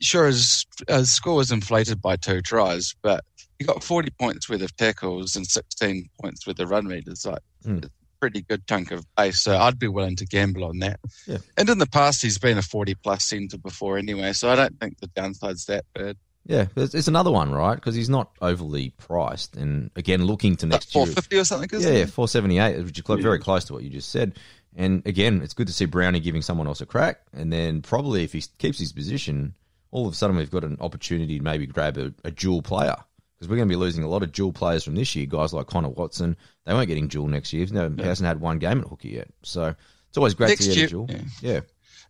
Sure, 0.00 0.26
his, 0.26 0.66
his 0.88 1.10
score 1.12 1.36
was 1.36 1.50
inflated 1.50 2.02
by 2.02 2.16
two 2.16 2.42
tries, 2.42 2.94
but 3.02 3.24
he 3.58 3.64
got 3.64 3.82
40 3.82 4.10
points 4.20 4.48
worth 4.50 4.60
of 4.62 4.76
tackles 4.76 5.34
and 5.36 5.46
16 5.46 6.08
points 6.20 6.46
worth 6.46 6.58
of 6.60 6.70
run 6.70 6.86
meters. 6.86 7.24
Like, 7.24 7.38
Hmm. 7.64 7.78
Pretty 8.24 8.40
good 8.40 8.66
chunk 8.66 8.90
of 8.90 9.04
base. 9.16 9.38
So 9.38 9.54
I'd 9.54 9.78
be 9.78 9.86
willing 9.86 10.16
to 10.16 10.24
gamble 10.24 10.64
on 10.64 10.78
that. 10.78 10.98
Yeah. 11.26 11.36
And 11.58 11.68
in 11.68 11.76
the 11.76 11.86
past, 11.86 12.22
he's 12.22 12.38
been 12.38 12.56
a 12.56 12.62
40 12.62 12.94
plus 12.94 13.22
centre 13.24 13.58
before 13.58 13.98
anyway. 13.98 14.32
So 14.32 14.48
I 14.48 14.56
don't 14.56 14.80
think 14.80 14.98
the 14.98 15.08
downside's 15.08 15.66
that 15.66 15.84
bad. 15.94 16.16
Yeah, 16.46 16.66
it's, 16.74 17.06
another 17.06 17.30
one, 17.30 17.52
right? 17.52 17.74
Because 17.74 17.94
he's 17.94 18.08
not 18.08 18.30
overly 18.40 18.90
priced, 18.98 19.56
and 19.56 19.90
again, 19.96 20.26
looking 20.26 20.56
to 20.56 20.66
next 20.66 20.94
year. 20.94 21.06
450 21.06 21.38
or 21.38 21.44
something, 21.44 21.70
isn't 21.72 21.90
Yeah, 21.90 22.00
yeah, 22.00 22.04
four 22.04 22.28
seventy 22.28 22.58
eight, 22.58 22.76
which 22.84 22.98
is 22.98 23.04
very 23.22 23.38
close 23.38 23.64
to 23.64 23.72
what 23.72 23.82
you 23.82 23.88
just 23.88 24.10
said. 24.10 24.38
And 24.76 25.02
again, 25.06 25.40
it's 25.42 25.54
good 25.54 25.68
to 25.68 25.72
see 25.72 25.86
Brownie 25.86 26.20
giving 26.20 26.42
someone 26.42 26.66
else 26.66 26.82
a 26.82 26.86
crack, 26.86 27.20
and 27.32 27.50
then 27.50 27.80
probably 27.80 28.24
if 28.24 28.34
he 28.34 28.44
keeps 28.58 28.78
his 28.78 28.92
position, 28.92 29.54
all 29.90 30.06
of 30.06 30.12
a 30.12 30.16
sudden 30.16 30.36
we've 30.36 30.50
got 30.50 30.64
an 30.64 30.76
opportunity 30.82 31.38
to 31.38 31.42
maybe 31.42 31.66
grab 31.66 31.96
a, 31.96 32.12
a 32.24 32.30
dual 32.30 32.60
player 32.60 32.96
because 33.38 33.48
we're 33.48 33.56
going 33.56 33.68
to 33.68 33.72
be 33.72 33.76
losing 33.76 34.04
a 34.04 34.08
lot 34.08 34.22
of 34.22 34.32
dual 34.32 34.52
players 34.52 34.84
from 34.84 34.94
this 34.94 35.14
year. 35.16 35.26
Guys 35.26 35.52
like 35.52 35.66
Connor 35.66 35.88
Watson, 35.90 36.36
they 36.66 36.72
weren't 36.74 36.88
getting 36.88 37.08
dual 37.08 37.26
next 37.28 37.52
year. 37.52 37.66
No, 37.70 37.90
He 37.90 38.02
hasn't 38.02 38.26
had 38.26 38.40
one 38.40 38.58
game 38.58 38.80
at 38.80 38.86
hooker 38.86 39.08
yet, 39.08 39.28
so 39.42 39.74
it's 40.08 40.16
always 40.18 40.34
great 40.34 40.48
Next 40.50 40.64
to 40.66 40.70
get 40.70 40.76
year- 40.76 40.86
a 40.86 40.90
dual. 40.90 41.06
yeah. 41.10 41.20
Yeah, 41.42 41.60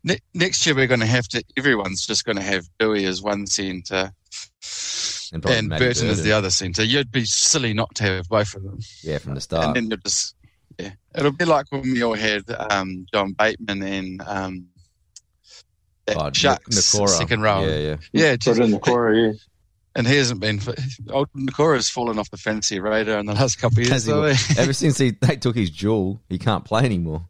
Ne- 0.07 0.21
next 0.35 0.66
year, 0.66 0.75
we're 0.75 0.87
going 0.87 1.00
to 1.00 1.07
have 1.07 1.26
to, 1.28 1.43
everyone's 1.57 2.07
just 2.07 2.26
going 2.26 2.37
to 2.37 2.43
have 2.43 2.69
Doueihi 2.78 3.07
as 3.09 3.23
one 3.23 3.47
centre 3.47 4.12
and, 5.33 5.45
and 5.47 5.69
Matty 5.69 5.85
Burton 5.87 6.09
as 6.09 6.23
the 6.23 6.33
other 6.33 6.50
centre. 6.50 6.85
You'd 6.85 7.11
be 7.11 7.25
silly 7.25 7.73
not 7.73 7.95
to 7.97 8.04
have 8.04 8.28
both 8.28 8.54
of 8.54 8.62
them. 8.62 8.81
Yeah, 9.02 9.16
from 9.19 9.35
the 9.35 9.40
start. 9.40 9.64
and 9.69 9.76
then 9.76 9.88
you'll 9.88 9.99
just, 10.04 10.35
yeah. 10.78 10.90
It'll 11.16 11.33
be 11.33 11.47
like 11.47 11.66
when 11.71 11.83
we 11.83 12.02
all 12.02 12.14
had 12.14 12.43
um, 12.50 13.07
John 13.14 13.33
Bateman 13.33 13.83
and 13.83 14.21
um, 14.26 14.66
that 16.07 16.16
Oh, 16.19 16.31
Sharks 16.35 16.76
Nikora. 16.76 17.09
second 17.09 17.40
row. 17.40 17.64
Yeah, 17.66 17.78
yeah. 17.78 17.97
Yeah, 18.12 18.33
Put 18.33 18.40
just, 18.40 18.61
in 18.61 18.71
the 18.73 18.78
core, 18.78 19.14
yeah. 19.14 19.33
And 19.97 20.07
he 20.09 20.17
hasn't 20.17 20.41
been. 20.41 20.61
Old 21.11 21.29
Nikora's 21.35 21.89
fallen 21.89 22.19
off 22.19 22.31
the 22.31 22.37
fantasy 22.37 22.81
radar 22.81 23.19
in 23.19 23.27
the 23.27 23.35
last 23.35 23.57
couple 23.61 23.79
of 23.81 23.87
years. 23.89 24.09
Ever 24.59 24.73
since 24.73 24.99
he, 24.99 25.11
they 25.21 25.37
took 25.37 25.55
his 25.55 25.71
jewel, 25.71 26.21
he 26.29 26.39
can't 26.39 26.65
play 26.65 26.85
anymore. 26.85 27.29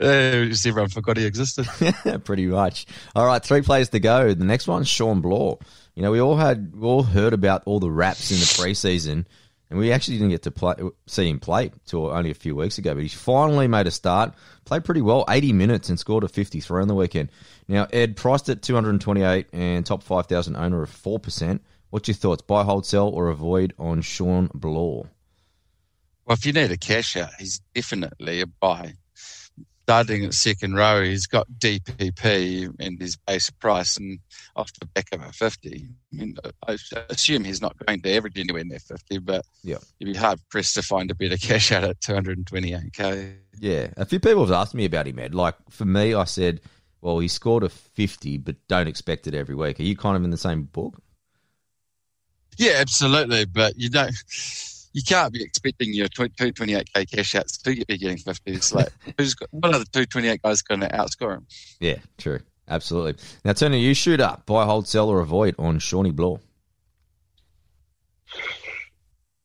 uh, 0.00 0.44
just 0.44 0.66
everyone 0.66 0.90
forgot 0.90 1.16
he 1.16 1.24
existed. 1.26 1.66
Pretty 2.24 2.46
much. 2.46 2.86
All 3.16 3.26
right, 3.26 3.42
three 3.42 3.62
players 3.62 3.88
to 3.88 3.98
go. 4.00 4.32
The 4.34 4.44
next 4.44 4.68
one's 4.68 4.88
Shawn 4.88 5.20
Blore. 5.20 5.58
You 5.96 6.02
know, 6.02 6.12
we 6.12 6.20
all 6.20 6.36
had, 6.36 6.76
we 6.76 6.86
all 6.86 7.02
heard 7.02 7.32
about 7.32 7.62
all 7.64 7.80
the 7.80 7.90
raps 7.90 8.30
in 8.30 8.38
the 8.38 8.44
preseason, 8.44 9.24
and 9.70 9.78
we 9.78 9.90
actually 9.90 10.18
didn't 10.18 10.30
get 10.30 10.42
to 10.42 10.50
play, 10.50 10.74
see 11.06 11.28
him 11.28 11.40
play 11.40 11.72
till 11.86 12.10
only 12.10 12.30
a 12.30 12.34
few 12.34 12.54
weeks 12.54 12.78
ago. 12.78 12.94
But 12.94 13.02
he's 13.02 13.14
finally 13.14 13.66
made 13.66 13.86
a 13.86 13.90
start, 13.90 14.34
played 14.64 14.84
pretty 14.84 15.00
well, 15.00 15.24
80 15.28 15.54
minutes, 15.54 15.88
and 15.88 15.98
scored 15.98 16.22
a 16.22 16.28
53 16.28 16.82
on 16.82 16.88
the 16.88 16.94
weekend. 16.94 17.30
Now, 17.66 17.88
Ed 17.92 18.14
priced 18.16 18.48
at 18.48 18.62
228 18.62 19.46
and 19.52 19.84
top 19.84 20.04
5,000 20.04 20.54
owner 20.54 20.82
of 20.82 20.90
4%. 20.90 21.58
What's 21.90 22.08
your 22.08 22.14
thoughts? 22.16 22.42
Buy, 22.42 22.64
hold, 22.64 22.84
sell, 22.86 23.08
or 23.08 23.28
avoid 23.28 23.72
on 23.78 24.02
Shawn 24.02 24.50
Blore? 24.54 25.08
Well, 26.24 26.36
if 26.36 26.44
you 26.44 26.52
need 26.52 26.72
a 26.72 26.76
cash 26.76 27.16
out, 27.16 27.30
he's 27.38 27.60
definitely 27.74 28.40
a 28.40 28.46
buy. 28.46 28.94
Starting 29.84 30.24
at 30.24 30.34
second 30.34 30.74
row, 30.74 31.04
he's 31.04 31.28
got 31.28 31.46
DPP 31.60 32.74
and 32.80 33.00
his 33.00 33.16
base 33.16 33.50
price, 33.50 33.96
and 33.96 34.18
off 34.56 34.72
the 34.80 34.86
back 34.86 35.06
of 35.12 35.22
a 35.22 35.30
50. 35.30 35.88
I 36.12 36.16
mean, 36.16 36.36
I 36.66 36.76
assume 37.08 37.44
he's 37.44 37.62
not 37.62 37.76
going 37.86 38.02
to 38.02 38.12
average 38.16 38.36
anywhere 38.36 38.64
near 38.64 38.80
50, 38.80 39.18
but 39.18 39.44
Yeah. 39.62 39.78
you'd 40.00 40.12
be 40.12 40.18
hard 40.18 40.40
pressed 40.50 40.74
to 40.74 40.82
find 40.82 41.08
a 41.12 41.14
better 41.14 41.36
cash 41.36 41.70
out 41.70 41.84
at 41.84 42.00
228k. 42.00 43.36
Yeah, 43.60 43.90
a 43.96 44.04
few 44.04 44.18
people 44.18 44.44
have 44.44 44.52
asked 44.52 44.74
me 44.74 44.86
about 44.86 45.06
him, 45.06 45.20
Ed. 45.20 45.36
Like 45.36 45.54
for 45.70 45.84
me, 45.84 46.14
I 46.14 46.24
said, 46.24 46.60
well, 47.00 47.20
he 47.20 47.28
scored 47.28 47.62
a 47.62 47.68
50, 47.68 48.38
but 48.38 48.56
don't 48.66 48.88
expect 48.88 49.28
it 49.28 49.34
every 49.34 49.54
week. 49.54 49.78
Are 49.78 49.84
you 49.84 49.96
kind 49.96 50.16
of 50.16 50.24
in 50.24 50.30
the 50.30 50.36
same 50.36 50.64
book? 50.64 51.00
Yeah, 52.56 52.74
absolutely, 52.76 53.44
but 53.44 53.78
you 53.78 53.88
don't. 53.88 54.14
You 54.92 55.02
can't 55.02 55.30
be 55.30 55.42
expecting 55.42 55.92
your 55.92 56.08
228k 56.08 57.10
cash 57.10 57.34
outs 57.34 57.58
to 57.58 57.84
be 57.86 57.98
getting 57.98 58.16
50s. 58.16 58.72
Like, 58.72 58.88
who's 59.18 59.34
got, 59.34 59.48
what 59.50 59.74
other 59.74 59.84
228 59.84 60.40
guys 60.40 60.62
going 60.62 60.80
to 60.80 60.88
outscore 60.88 61.34
him? 61.34 61.46
Yeah, 61.80 61.96
true. 62.16 62.40
Absolutely. 62.68 63.22
Now, 63.44 63.52
turn 63.52 63.74
you 63.74 63.94
shoot 63.94 64.20
up, 64.20 64.46
Buy, 64.46 64.64
hold, 64.64 64.88
sell, 64.88 65.10
or 65.10 65.20
avoid 65.20 65.54
on 65.58 65.78
Shawnee 65.78 66.12
Blore. 66.12 66.40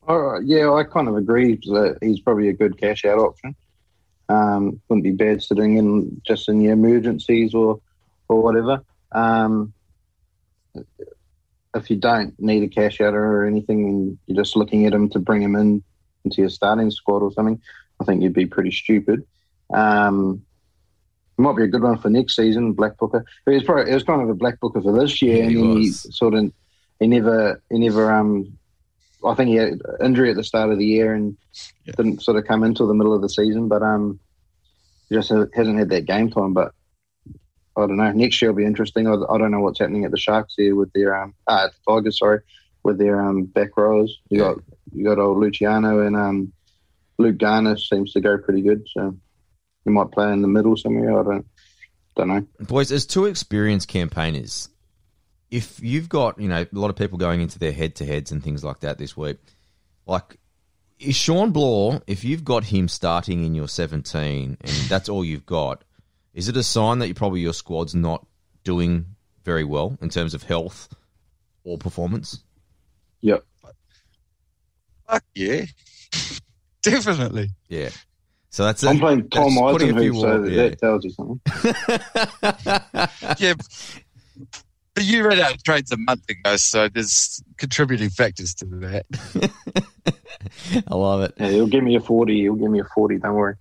All 0.07 0.19
right, 0.19 0.43
yeah, 0.43 0.71
I 0.71 0.83
kind 0.83 1.07
of 1.07 1.15
agree 1.15 1.55
that 1.55 1.97
he's 2.01 2.19
probably 2.19 2.49
a 2.49 2.53
good 2.53 2.79
cash 2.79 3.05
out 3.05 3.19
option. 3.19 3.55
Um, 4.29 4.81
wouldn't 4.87 5.03
be 5.03 5.11
bad 5.11 5.43
sitting 5.43 5.77
in 5.77 6.21
just 6.25 6.49
in 6.49 6.61
your 6.61 6.73
emergencies 6.73 7.53
or 7.53 7.81
or 8.27 8.41
whatever. 8.41 8.81
Um, 9.11 9.73
if 11.75 11.89
you 11.89 11.95
don't 11.95 12.33
need 12.39 12.63
a 12.63 12.67
cash 12.67 12.99
out 13.01 13.13
or 13.13 13.45
anything, 13.45 13.87
and 13.87 14.17
you're 14.27 14.43
just 14.43 14.55
looking 14.55 14.85
at 14.85 14.93
him 14.93 15.09
to 15.09 15.19
bring 15.19 15.41
him 15.41 15.55
in 15.55 15.83
into 16.23 16.41
your 16.41 16.49
starting 16.49 16.91
squad 16.91 17.23
or 17.23 17.31
something, 17.31 17.61
I 17.99 18.03
think 18.03 18.21
you'd 18.21 18.33
be 18.33 18.45
pretty 18.45 18.71
stupid. 18.71 19.25
Um, 19.73 20.43
it 21.37 21.41
might 21.41 21.55
be 21.55 21.63
a 21.63 21.67
good 21.67 21.81
one 21.81 21.97
for 21.97 22.09
next 22.09 22.35
season, 22.35 22.73
Black 22.73 22.97
Booker. 22.97 23.25
It 23.47 23.49
was 23.51 23.63
probably 23.63 23.91
it 23.91 23.95
was 23.95 24.03
kind 24.03 24.21
of 24.21 24.29
a 24.29 24.35
Black 24.35 24.59
Booker 24.59 24.81
for 24.81 24.97
this 24.97 25.21
year, 25.21 25.37
Yeah, 25.37 25.43
and 25.43 25.51
he 25.51 25.55
then 25.63 25.77
he 25.77 25.91
sort 25.91 26.33
of 26.33 26.51
he 26.99 27.07
never 27.07 27.61
he 27.71 27.79
never 27.79 28.11
um 28.11 28.57
I 29.25 29.33
think 29.35 29.49
he 29.49 29.55
had 29.55 29.79
injury 30.03 30.29
at 30.31 30.35
the 30.35 30.43
start 30.43 30.71
of 30.71 30.77
the 30.77 30.85
year 30.85 31.13
and 31.13 31.37
Yeah. 31.85 31.93
didn't 31.95 32.21
sort 32.21 32.37
of 32.37 32.45
come 32.45 32.63
until 32.63 32.87
the 32.87 32.93
middle 32.93 33.13
of 33.13 33.21
the 33.21 33.29
season, 33.29 33.67
but 33.67 33.81
um, 33.81 34.19
he 35.09 35.15
just 35.15 35.29
hasn't 35.29 35.79
had 35.79 35.89
that 35.89 36.05
game 36.05 36.29
time. 36.29 36.53
But 36.53 36.73
I 37.77 37.81
don't 37.81 37.97
know. 37.97 38.11
Next 38.11 38.41
year 38.41 38.51
will 38.51 38.57
be 38.57 38.65
interesting. 38.65 39.07
I, 39.07 39.13
I 39.13 39.37
don't 39.37 39.51
know 39.51 39.61
what's 39.61 39.79
happening 39.79 40.05
at 40.05 40.11
the 40.11 40.17
Sharks 40.17 40.55
here 40.57 40.75
with 40.75 40.91
their 40.93 41.15
um, 41.15 41.33
ah, 41.47 41.65
at 41.65 41.71
the 41.71 41.93
Tigers, 41.93 42.19
sorry, 42.19 42.41
with 42.83 42.97
their 42.97 43.21
um 43.21 43.45
back 43.45 43.77
rows. 43.77 44.19
You 44.29 44.39
got 44.39 44.57
you 44.91 45.05
got 45.05 45.19
old 45.19 45.37
Luciano 45.37 46.05
and 46.05 46.15
um 46.15 46.53
Luke 47.17 47.37
Garner 47.37 47.77
seems 47.77 48.13
to 48.13 48.21
go 48.21 48.37
pretty 48.37 48.61
good, 48.61 48.87
so 48.93 49.15
you 49.85 49.91
might 49.91 50.11
play 50.11 50.31
in 50.31 50.41
the 50.41 50.47
middle 50.47 50.75
somewhere. 50.75 51.19
I 51.19 51.23
don't 51.23 51.45
don't 52.15 52.27
know. 52.27 52.45
Boys, 52.59 52.91
as 52.91 53.05
two 53.05 53.25
experienced 53.25 53.87
campaigners, 53.87 54.69
if 55.49 55.79
you've 55.81 56.09
got 56.09 56.39
you 56.39 56.49
know 56.49 56.61
a 56.61 56.67
lot 56.71 56.89
of 56.89 56.95
people 56.95 57.17
going 57.17 57.41
into 57.41 57.59
their 57.59 57.71
head 57.71 57.95
to 57.95 58.05
heads 58.05 58.31
and 58.31 58.43
things 58.43 58.63
like 58.63 58.81
that 58.81 58.97
this 58.97 59.15
week, 59.15 59.37
like 60.05 60.37
is 61.01 61.15
Shawn 61.15 61.51
Blore, 61.51 62.01
if 62.05 62.23
you've 62.23 62.43
got 62.43 62.65
him 62.65 62.87
starting 62.87 63.43
in 63.43 63.55
your 63.55 63.67
17 63.67 64.57
and 64.61 64.71
that's 64.87 65.09
all 65.09 65.25
you've 65.25 65.47
got, 65.47 65.83
is 66.33 66.47
it 66.49 66.57
a 66.57 66.63
sign 66.63 66.99
that 66.99 67.07
you 67.07 67.13
probably 67.13 67.41
your 67.41 67.53
squad's 67.53 67.93
not 67.95 68.25
doing 68.63 69.05
very 69.43 69.63
well 69.63 69.97
in 70.01 70.09
terms 70.09 70.33
of 70.33 70.43
health 70.43 70.89
or 71.63 71.77
performance? 71.77 72.43
Yep. 73.21 73.43
Fuck 75.07 75.23
yeah. 75.35 75.65
Definitely. 76.83 77.49
Yeah. 77.67 77.89
So 78.49 78.65
that's 78.65 78.83
I'm 78.83 78.97
it. 78.97 78.99
playing 78.99 79.29
Tom 79.29 79.55
That's 79.55 79.71
putting 79.71 79.97
a 79.97 80.13
so 80.13 80.41
that, 80.41 80.51
yeah. 80.51 80.69
that 80.69 80.79
tells 80.79 81.05
you 81.05 81.11
something. 81.11 81.39
Yeah. 83.39 83.53
But 84.93 85.05
you 85.05 85.25
read 85.25 85.39
out 85.39 85.55
of 85.55 85.63
trades 85.63 85.89
a 85.93 85.97
month 85.97 86.29
ago, 86.29 86.57
so 86.57 86.89
there's 86.89 87.41
contributing 87.57 88.09
factors 88.09 88.53
to 88.55 88.65
that. 88.65 89.05
I 90.87 90.93
love 90.95 91.21
it. 91.21 91.33
Yeah, 91.37 91.47
he'll 91.47 91.67
give 91.67 91.81
me 91.83 91.95
a 91.95 92.01
40. 92.01 92.35
He'll 92.41 92.55
give 92.55 92.69
me 92.69 92.81
a 92.81 92.83
40, 92.93 93.19
don't 93.19 93.35
worry. 93.35 93.55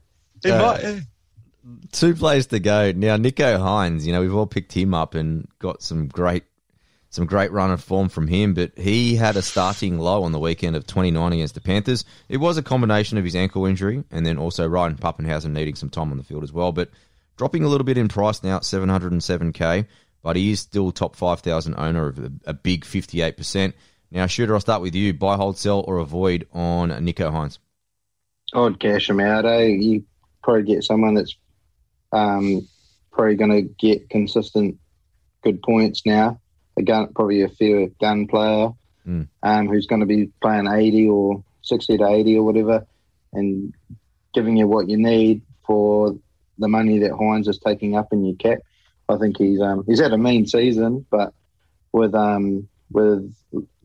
It 0.44 0.50
Uh, 0.50 0.60
might, 0.72 0.82
yeah. 0.82 1.00
Two 1.92 2.14
plays 2.14 2.46
to 2.48 2.60
go. 2.60 2.92
Now 2.92 3.16
Nicho 3.16 3.58
Hynes, 3.58 4.04
you 4.04 4.12
know, 4.12 4.20
we've 4.20 4.34
all 4.34 4.46
picked 4.46 4.72
him 4.72 4.94
up 4.94 5.14
and 5.14 5.48
got 5.58 5.82
some 5.82 6.06
great 6.08 6.44
some 7.12 7.26
great 7.26 7.50
run 7.50 7.72
of 7.72 7.82
form 7.82 8.08
from 8.08 8.28
him, 8.28 8.54
but 8.54 8.70
he 8.78 9.16
had 9.16 9.36
a 9.36 9.42
starting 9.42 9.98
low 9.98 10.22
on 10.22 10.30
the 10.30 10.38
weekend 10.38 10.76
of 10.76 10.86
29 10.86 11.32
against 11.32 11.54
the 11.54 11.60
Panthers. 11.60 12.04
It 12.28 12.36
was 12.36 12.56
a 12.56 12.62
combination 12.62 13.18
of 13.18 13.24
his 13.24 13.34
ankle 13.34 13.66
injury 13.66 14.04
and 14.12 14.24
then 14.24 14.38
also 14.38 14.66
Ryan 14.68 14.94
Papenhuyzen 14.94 15.50
needing 15.50 15.74
some 15.74 15.90
time 15.90 16.12
on 16.12 16.18
the 16.18 16.22
field 16.22 16.44
as 16.44 16.52
well, 16.52 16.70
but 16.70 16.88
dropping 17.36 17.64
a 17.64 17.68
little 17.68 17.84
bit 17.84 17.98
in 17.98 18.06
price 18.06 18.44
now 18.44 18.56
at 18.56 18.62
707k, 18.62 19.86
but 20.22 20.36
he 20.36 20.52
is 20.52 20.60
still 20.60 20.92
top 20.92 21.16
5,000 21.16 21.74
owner 21.74 22.06
of 22.06 22.18
a, 22.18 22.30
a 22.46 22.54
big 22.54 22.84
58%. 22.84 23.72
Now, 24.12 24.26
Shooter, 24.26 24.54
I'll 24.54 24.60
start 24.60 24.82
with 24.82 24.94
you. 24.94 25.12
Buy, 25.12 25.36
hold, 25.36 25.58
sell, 25.58 25.80
or 25.80 25.98
avoid 25.98 26.46
on 26.52 26.90
Nicho 26.90 27.32
Hynes. 27.32 27.58
I'd 28.52 28.78
cash 28.80 29.08
him 29.08 29.20
out. 29.20 29.46
Eh? 29.46 29.66
You 29.66 30.04
probably 30.42 30.64
get 30.64 30.84
someone 30.84 31.14
that's 31.14 31.36
um, 32.12 32.66
probably 33.12 33.36
going 33.36 33.50
to 33.50 33.62
get 33.62 34.08
consistent 34.10 34.78
good 35.42 35.62
points 35.62 36.02
now. 36.04 36.40
A 36.78 36.82
gun, 36.82 37.12
probably 37.14 37.42
a 37.42 37.48
fair 37.48 37.88
gun 38.00 38.26
player 38.26 38.70
Mm. 39.06 39.28
um, 39.42 39.66
who's 39.66 39.86
going 39.86 40.00
to 40.00 40.06
be 40.06 40.30
playing 40.42 40.66
80 40.66 41.08
or 41.08 41.42
60 41.62 41.96
to 41.96 42.06
80 42.06 42.36
or 42.36 42.44
whatever 42.44 42.86
and 43.32 43.72
giving 44.34 44.58
you 44.58 44.68
what 44.68 44.90
you 44.90 44.98
need 44.98 45.40
for 45.66 46.14
the 46.58 46.68
money 46.68 46.98
that 46.98 47.12
Hynes 47.12 47.48
is 47.48 47.58
taking 47.58 47.96
up 47.96 48.12
in 48.12 48.26
your 48.26 48.36
cap. 48.36 48.58
I 49.08 49.16
think 49.16 49.38
he's 49.38 49.58
um, 49.58 49.84
he's 49.86 50.00
had 50.00 50.12
a 50.12 50.18
mean 50.18 50.46
season, 50.46 51.06
but 51.10 51.32
with 51.92 52.14
um, 52.14 52.68
with 52.92 53.34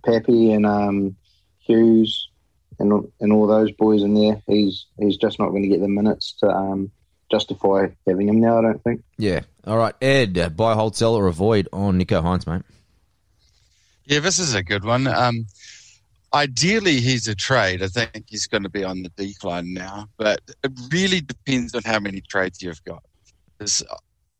Pappy 0.05 0.51
and 0.51 0.65
um, 0.65 1.15
Hughes 1.59 2.29
and 2.77 3.07
and 3.21 3.31
all 3.31 3.47
those 3.47 3.71
boys 3.71 4.03
in 4.03 4.13
there, 4.15 4.41
he's 4.47 4.85
he's 4.99 5.15
just 5.15 5.39
not 5.39 5.49
going 5.51 5.63
to 5.63 5.69
get 5.69 5.79
the 5.79 5.87
minutes 5.87 6.33
to 6.41 6.47
um, 6.49 6.91
justify 7.35 7.87
having 8.07 8.27
him 8.29 8.39
now. 8.39 8.59
I 8.59 8.61
don't 8.61 8.83
think. 8.83 9.03
Yeah. 9.17 9.41
All 9.67 9.77
right, 9.77 9.95
Ed, 10.01 10.37
uh, 10.37 10.49
buy, 10.49 10.73
hold, 10.73 10.95
sell, 10.95 11.15
or 11.15 11.27
avoid 11.27 11.67
on 11.73 11.99
Nicho 11.99 12.21
Hynes, 12.23 12.45
mate. 12.47 12.61
Yeah, 14.05 14.19
this 14.19 14.37
is 14.39 14.53
a 14.53 14.61
good 14.63 14.83
one. 14.85 15.07
Um, 15.07 15.47
ideally, 16.33 16.99
he's 17.01 17.27
a 17.27 17.35
trade. 17.35 17.81
I 17.81 17.87
think 17.87 18.25
he's 18.29 18.45
going 18.47 18.63
to 18.63 18.69
be 18.69 18.83
on 18.83 19.01
the 19.01 19.09
decline 19.09 19.73
now, 19.73 20.07
but 20.17 20.41
it 20.63 20.71
really 20.91 21.21
depends 21.21 21.73
on 21.73 21.81
how 21.83 21.99
many 21.99 22.21
trades 22.21 22.61
you've 22.61 22.83
got. 22.85 23.03
'Cause 23.57 23.81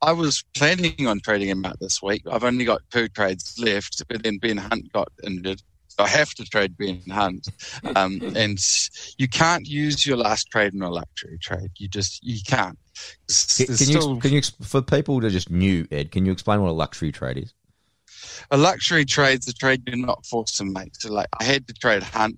I 0.02 0.12
was 0.12 0.44
planning 0.54 1.08
on 1.08 1.20
trading 1.22 1.50
him 1.50 1.66
out 1.66 1.80
this 1.80 2.02
week. 2.02 2.22
I've 2.32 2.44
only 2.44 2.66
got 2.66 2.82
two 2.92 3.08
trades 3.08 3.56
left, 3.58 4.04
but 4.08 4.24
then 4.24 4.38
Ben 4.38 4.58
Hunt 4.58 4.92
got 4.94 5.10
injured. 5.24 5.62
I 6.00 6.08
have 6.08 6.34
to 6.36 6.46
trade 6.46 6.78
Ben 6.78 7.02
Hunt. 7.10 7.48
Um, 7.96 8.22
and 8.36 8.60
you 9.18 9.28
can't 9.28 9.68
use 9.68 10.06
your 10.06 10.18
last 10.18 10.50
trade 10.52 10.74
in 10.74 10.82
a 10.82 10.90
luxury 10.90 11.38
trade. 11.40 11.72
You 11.78 11.88
just, 11.88 12.24
you 12.24 12.40
can't. 12.46 12.78
Can, 13.28 13.66
there's 13.68 13.90
you 13.90 14.00
still- 14.00 14.18
can 14.18 14.32
you 14.32 14.42
for 14.62 14.82
people 14.82 15.20
that 15.20 15.28
are 15.28 15.32
just 15.32 15.50
new, 15.50 15.88
Ed? 15.92 16.12
Can 16.12 16.26
you 16.26 16.32
explain 16.32 16.62
what 16.62 16.70
a 16.70 16.74
luxury 16.74 17.12
trade 17.12 17.38
is? 17.38 17.54
a 18.52 18.58
luxury 18.58 19.06
trade 19.06 19.40
is 19.40 19.48
a 19.48 19.54
trade 19.54 19.84
you're 19.88 19.98
not 19.98 20.26
forced 20.26 20.58
to 20.58 20.66
make. 20.66 20.96
So, 20.96 21.12
like, 21.12 21.28
I 21.40 21.44
had 21.44 21.68
to 21.68 21.74
trade 21.74 22.04
Hunt. 22.04 22.38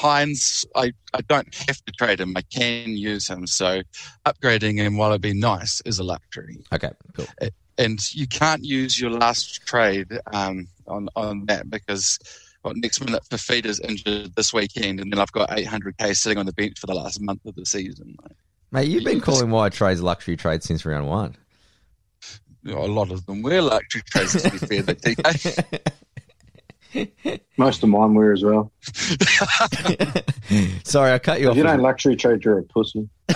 Hynes, 0.00 0.66
I, 0.74 0.92
I 1.12 1.20
don't 1.22 1.54
have 1.54 1.84
to 1.84 1.92
trade 1.92 2.20
him. 2.20 2.36
I 2.36 2.42
can 2.42 2.90
use 2.90 3.28
him. 3.28 3.46
So, 3.46 3.82
upgrading 4.26 4.78
him 4.78 4.96
while 4.96 5.10
it'd 5.10 5.22
be 5.22 5.32
nice 5.32 5.80
is 5.82 5.98
a 5.98 6.04
luxury. 6.04 6.64
Okay, 6.72 6.90
cool. 7.14 7.26
And 7.78 8.14
you 8.14 8.26
can't 8.26 8.64
use 8.64 9.00
your 9.00 9.10
last 9.10 9.66
trade 9.66 10.18
um, 10.32 10.68
on, 10.86 11.08
on 11.16 11.46
that 11.46 11.70
because 11.70 12.18
well, 12.64 12.74
next 12.76 13.04
minute 13.04 13.22
Fifita's 13.30 13.80
injured 13.80 14.34
this 14.34 14.52
weekend, 14.52 15.00
and 15.00 15.12
then 15.12 15.18
I've 15.20 15.32
got 15.32 15.50
800k 15.50 16.16
sitting 16.16 16.38
on 16.38 16.46
the 16.46 16.52
bench 16.52 16.78
for 16.78 16.86
the 16.86 16.94
last 16.94 17.20
month 17.20 17.44
of 17.44 17.54
the 17.54 17.66
season. 17.66 18.16
Mate, 18.72 18.88
you've 18.88 19.04
been 19.04 19.20
calling 19.20 19.50
wide 19.50 19.72
trades 19.72 20.02
luxury 20.02 20.36
trades 20.36 20.66
since 20.66 20.84
round 20.84 21.06
one. 21.06 21.36
You 22.62 22.72
know, 22.72 22.84
a 22.84 22.86
lot 22.86 23.10
of 23.12 23.26
them 23.26 23.42
were 23.42 23.60
luxury 23.60 24.02
trades, 24.06 24.42
to 24.42 24.50
be 24.50 24.58
fair, 24.58 24.82
but 24.82 25.00
DK. 25.02 25.80
Most 27.58 27.82
of 27.82 27.88
mine 27.90 28.14
were 28.14 28.32
as 28.32 28.42
well. 28.42 28.72
Sorry, 30.84 31.12
I 31.12 31.18
cut 31.18 31.40
you 31.40 31.46
If 31.46 31.50
off. 31.50 31.56
you 31.56 31.62
don't 31.64 31.80
luxury 31.80 32.16
trade, 32.16 32.44
you're 32.44 32.60
a 32.60 32.62
pussy. 32.62 33.08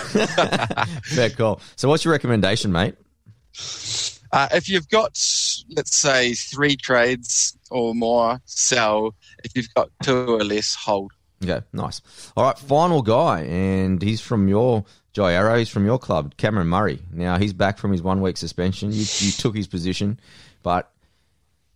Fair 1.03 1.29
call. 1.29 1.61
So, 1.75 1.87
what's 1.87 2.03
your 2.03 2.13
recommendation, 2.13 2.71
mate? 2.71 2.95
Uh, 4.31 4.47
if 4.53 4.69
you've 4.69 4.87
got, 4.89 5.11
let's 5.75 5.95
say, 5.95 6.33
three 6.33 6.75
trades 6.75 7.57
or 7.69 7.93
more, 7.95 8.41
sell. 8.45 9.15
If 9.43 9.55
you've 9.55 9.73
got 9.73 9.89
two 10.03 10.35
or 10.35 10.43
less, 10.43 10.75
hold. 10.75 11.11
Yeah, 11.41 11.61
nice. 11.71 12.01
All 12.35 12.43
right, 12.43 12.57
final 12.57 13.01
guy, 13.01 13.41
and 13.43 14.01
he's 14.01 14.19
from 14.19 14.47
your 14.47 14.83
Jai 15.13 15.33
Arrow. 15.33 15.57
He's 15.57 15.69
from 15.69 15.85
your 15.85 15.97
club, 15.97 16.35
Cameron 16.37 16.67
Murray. 16.67 16.99
Now 17.11 17.37
he's 17.37 17.53
back 17.53 17.77
from 17.77 17.91
his 17.91 18.01
one 18.01 18.21
week 18.21 18.37
suspension. 18.37 18.91
You, 18.91 19.05
you 19.19 19.31
took 19.31 19.55
his 19.55 19.67
position, 19.67 20.19
but 20.63 20.91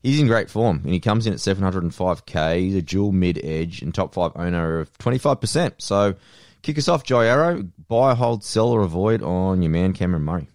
he's 0.02 0.20
in 0.20 0.28
great 0.28 0.50
form, 0.50 0.82
and 0.84 0.94
he 0.94 1.00
comes 1.00 1.26
in 1.26 1.34
at 1.34 1.40
705k. 1.40 2.60
He's 2.60 2.76
a 2.76 2.82
dual 2.82 3.12
mid 3.12 3.40
edge 3.44 3.82
and 3.82 3.94
top 3.94 4.14
five 4.14 4.34
owner 4.36 4.80
of 4.80 4.94
25%. 4.98 5.74
So, 5.80 6.16
kick 6.62 6.78
us 6.78 6.90
off, 6.90 7.04
Jai 7.04 7.26
Arrow. 7.28 7.64
Buy, 7.88 8.14
hold, 8.16 8.44
sell, 8.44 8.70
or 8.70 8.82
avoid 8.82 9.24
on 9.24 9.62
your 9.62 9.72
man 9.72 9.94
Cameron 9.94 10.24
Murray. 10.24 10.48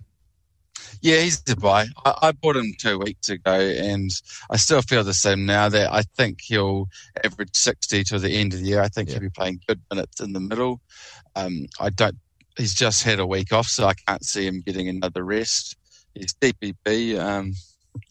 Yeah, 1.00 1.20
he's 1.20 1.42
a 1.48 1.56
buy. 1.56 1.86
I, 2.04 2.14
I 2.22 2.32
bought 2.32 2.56
him 2.56 2.72
two 2.78 2.98
weeks 2.98 3.28
ago, 3.28 3.52
and 3.52 4.10
I 4.50 4.56
still 4.56 4.82
feel 4.82 5.04
the 5.04 5.14
same 5.14 5.46
now. 5.46 5.68
That 5.68 5.92
I 5.92 6.02
think 6.16 6.40
he'll 6.42 6.88
average 7.24 7.54
sixty 7.54 8.04
to 8.04 8.18
the 8.18 8.30
end 8.30 8.54
of 8.54 8.60
the 8.60 8.66
year. 8.66 8.82
I 8.82 8.88
think 8.88 9.08
Yeah. 9.08 9.14
he'll 9.14 9.22
be 9.22 9.30
playing 9.30 9.60
good 9.66 9.80
minutes 9.90 10.20
in 10.20 10.32
the 10.32 10.40
middle. 10.40 10.80
Um, 11.36 11.66
I 11.80 11.90
don't. 11.90 12.16
He's 12.56 12.74
just 12.74 13.04
had 13.04 13.20
a 13.20 13.26
week 13.26 13.52
off, 13.52 13.68
so 13.68 13.86
I 13.86 13.94
can't 13.94 14.24
see 14.24 14.46
him 14.46 14.60
getting 14.66 14.88
another 14.88 15.24
rest. 15.24 15.76
He's 16.14 16.34
DPP. 16.34 17.18
Um, 17.18 17.52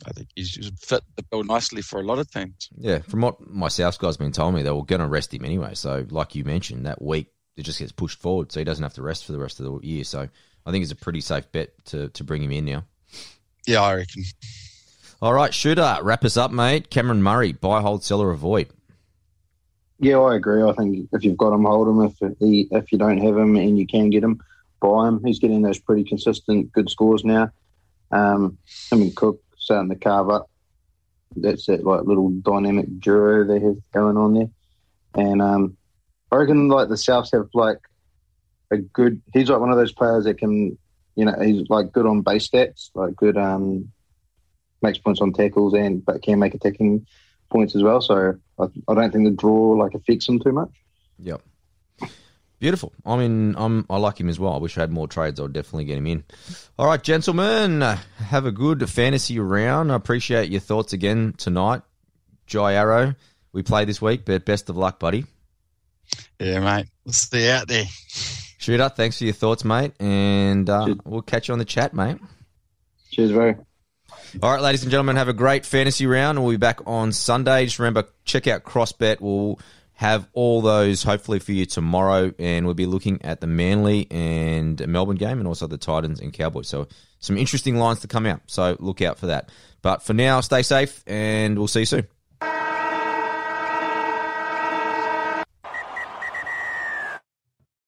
I 0.06 0.12
think 0.12 0.30
he 0.36 0.44
should 0.44 0.78
fit 0.80 1.02
the 1.16 1.24
bill 1.24 1.44
nicely 1.44 1.82
for 1.82 2.00
a 2.00 2.04
lot 2.04 2.20
of 2.20 2.30
teams. 2.32 2.70
Yeah, 2.78 3.00
from 3.00 3.22
what 3.22 3.46
my 3.46 3.68
South 3.68 4.00
guy's 4.00 4.18
been 4.18 4.32
telling 4.32 4.56
me, 4.56 4.62
they 4.64 4.72
were 4.72 4.84
going 4.86 5.02
to 5.02 5.08
rest 5.08 5.34
him 5.34 5.44
anyway. 5.46 5.74
So, 5.74 6.06
like 6.10 6.36
you 6.36 6.44
mentioned, 6.46 6.86
that 6.86 7.02
week 7.02 7.28
it 7.58 7.64
just 7.64 7.80
gets 7.80 7.92
pushed 7.92 8.20
forward, 8.20 8.52
so 8.52 8.60
he 8.60 8.64
doesn't 8.64 8.84
have 8.84 8.94
to 8.94 9.02
rest 9.02 9.26
for 9.26 9.32
the 9.34 9.40
rest 9.40 9.60
of 9.60 9.66
the 9.66 9.88
year. 9.88 10.04
So, 10.04 10.30
I 10.68 10.72
think 10.72 10.84
it's 10.84 10.92
a 10.92 10.98
pretty 10.98 11.22
safe 11.22 11.50
bet 11.54 11.70
to 11.86 12.10
to 12.10 12.24
bring 12.26 12.44
him 12.44 12.52
in 12.52 12.66
now. 12.66 12.84
Yeah, 13.66 13.82
I 13.82 13.96
reckon. 13.96 14.24
All 15.22 15.34
right, 15.34 15.54
shooter, 15.54 15.98
wrap 16.02 16.26
us 16.26 16.36
up, 16.36 16.52
mate. 16.52 16.90
Cameron 16.90 17.24
Murray, 17.24 17.54
buy, 17.54 17.82
hold, 17.82 18.04
sell, 18.04 18.22
or 18.22 18.32
avoid. 18.32 18.68
Yeah, 20.00 20.20
I 20.20 20.36
agree. 20.36 20.62
I 20.62 20.74
think 20.74 21.10
if 21.14 21.24
you've 21.24 21.38
got 21.38 21.54
him, 21.54 21.64
hold 21.64 21.88
him. 21.88 22.02
If 22.02 22.38
he, 22.40 22.68
if 22.70 22.92
you 22.92 22.98
don't 22.98 23.18
have 23.18 23.36
him 23.36 23.56
and 23.56 23.80
you 23.80 23.88
can 23.88 24.10
get 24.10 24.24
him, 24.24 24.40
buy 24.80 25.08
him. 25.08 25.24
He's 25.24 25.40
getting 25.40 25.62
those 25.62 25.80
pretty 25.80 26.04
consistent 26.04 26.72
good 26.74 26.90
scores 26.90 27.24
now. 27.24 27.50
Um, 28.12 28.58
him 28.92 29.02
and 29.02 29.16
Cook 29.16 29.42
starting 29.58 29.90
to 29.90 29.96
carve 29.96 30.30
up. 30.30 30.50
That's 31.36 31.66
that 31.66 31.84
like 31.84 32.04
little 32.04 32.30
dynamic 32.30 33.00
duo 33.00 33.44
they 33.46 33.60
have 33.60 33.78
going 33.94 34.18
on 34.18 34.34
there. 34.34 34.50
And 35.16 35.42
um, 35.42 35.78
I 36.32 36.36
reckon 36.36 36.68
like 36.68 36.90
the 36.90 36.96
Souths 36.96 37.32
have 37.32 37.48
like 37.54 37.80
a 38.72 38.78
good. 38.78 39.22
He's 39.34 39.50
like 39.50 39.60
one 39.60 39.72
of 39.72 39.78
those 39.78 39.92
players 39.92 40.26
that 40.26 40.38
can, 40.38 40.78
you 41.16 41.26
know, 41.26 41.36
he's 41.42 41.70
like 41.70 41.92
good 41.92 42.06
on 42.06 42.22
base 42.22 42.50
stats, 42.50 42.90
like 42.94 43.16
good 43.16 43.38
um, 43.38 43.92
makes 44.82 44.98
points 44.98 45.22
on 45.22 45.34
tackles 45.34 45.74
and 45.74 46.04
but 46.04 46.22
can 46.22 46.40
make 46.40 46.54
attacking 46.54 47.06
points 47.50 47.76
as 47.76 47.84
well. 47.84 48.02
So 48.02 48.36
I, 48.60 48.64
I 48.88 48.94
don't 48.94 49.12
think 49.12 49.26
the 49.26 49.32
draw 49.32 49.72
like 49.72 49.94
affects 49.94 50.28
him 50.28 50.40
too 50.40 50.52
much. 50.52 50.72
Yep. 51.20 51.42
Beautiful. 52.60 52.92
I 53.06 53.18
mean, 53.18 53.56
I'm, 53.56 53.86
I 53.88 53.98
like 53.98 54.20
him 54.20 54.30
as 54.30 54.40
well. 54.40 54.54
I 54.54 54.58
wish 54.58 54.78
I 54.78 54.82
had 54.82 54.92
more 54.92 55.08
trades. 55.08 55.40
I 55.40 55.44
would 55.44 55.54
definitely 55.54 55.86
get 55.86 56.00
him 56.00 56.08
in. 56.08 56.24
All 56.80 56.88
right, 56.88 57.02
gentlemen, 57.02 57.84
uh, 57.84 57.98
have 58.18 58.48
a 58.48 58.52
good 58.52 58.90
fantasy 58.90 59.40
round. 59.40 59.92
I 59.92 59.96
appreciate 59.96 60.50
your 60.50 60.60
thoughts 60.60 60.92
again 60.92 61.36
tonight. 61.38 61.84
Jai 62.48 62.74
Arrow, 62.74 63.14
we 63.54 63.62
play 63.62 63.86
this 63.86 64.02
week, 64.02 64.26
but 64.26 64.44
best 64.44 64.70
of 64.70 64.78
luck, 64.78 64.98
buddy. 64.98 65.26
Yeah, 66.40 66.60
mate. 66.62 66.88
We'll 67.06 67.14
see 67.14 67.46
you 67.46 67.52
out 67.52 67.68
there. 67.68 67.86
Shooter, 68.68 68.90
thanks 68.90 69.18
for 69.18 69.24
your 69.24 69.34
thoughts, 69.34 69.64
mate. 69.64 69.94
And 69.98 70.70
uh, 70.70 70.96
we'll 71.06 71.22
catch 71.22 71.48
you 71.48 71.54
on 71.54 71.58
the 71.58 71.64
chat, 71.64 71.94
mate. 71.94 72.18
Cheers, 73.12 73.32
bro. 73.32 73.56
All 74.44 74.52
right, 74.52 74.62
ladies 74.62 74.82
and 74.82 74.92
gentlemen, 74.92 75.16
have 75.16 75.30
a 75.30 75.34
great 75.34 75.66
fantasy 75.66 76.06
round. 76.06 76.38
We'll 76.38 76.52
be 76.52 76.58
back 76.58 76.82
on 76.86 77.14
Sunday. 77.14 77.64
Just 77.64 77.80
remember, 77.80 78.10
check 78.26 78.46
out 78.46 78.66
CrossBet. 78.66 79.22
We'll 79.22 79.58
have 79.94 80.28
all 80.34 80.62
those 80.62 81.02
hopefully 81.02 81.40
for 81.40 81.54
you 81.54 81.66
tomorrow, 81.66 82.34
and 82.38 82.66
we'll 82.66 82.76
be 82.76 82.88
looking 82.88 83.24
at 83.24 83.40
the 83.40 83.48
Manly 83.48 84.06
and 84.12 84.86
Melbourne 84.86 85.16
game, 85.16 85.40
and 85.40 85.48
also 85.48 85.68
the 85.68 85.78
Titans 85.78 86.20
and 86.20 86.34
Cowboys. 86.34 86.68
So 86.68 86.90
some 87.20 87.38
interesting 87.38 87.78
lines 87.78 88.02
to 88.02 88.10
come 88.10 88.26
out. 88.26 88.42
So 88.48 88.76
look 88.82 89.02
out 89.02 89.18
for 89.18 89.28
that. 89.28 89.48
But 89.82 90.04
for 90.04 90.14
now, 90.14 90.42
stay 90.42 90.62
safe, 90.62 91.06
and 91.08 91.58
we'll 91.58 91.70
see 91.70 91.80
you 91.80 91.86
soon. 91.86 92.08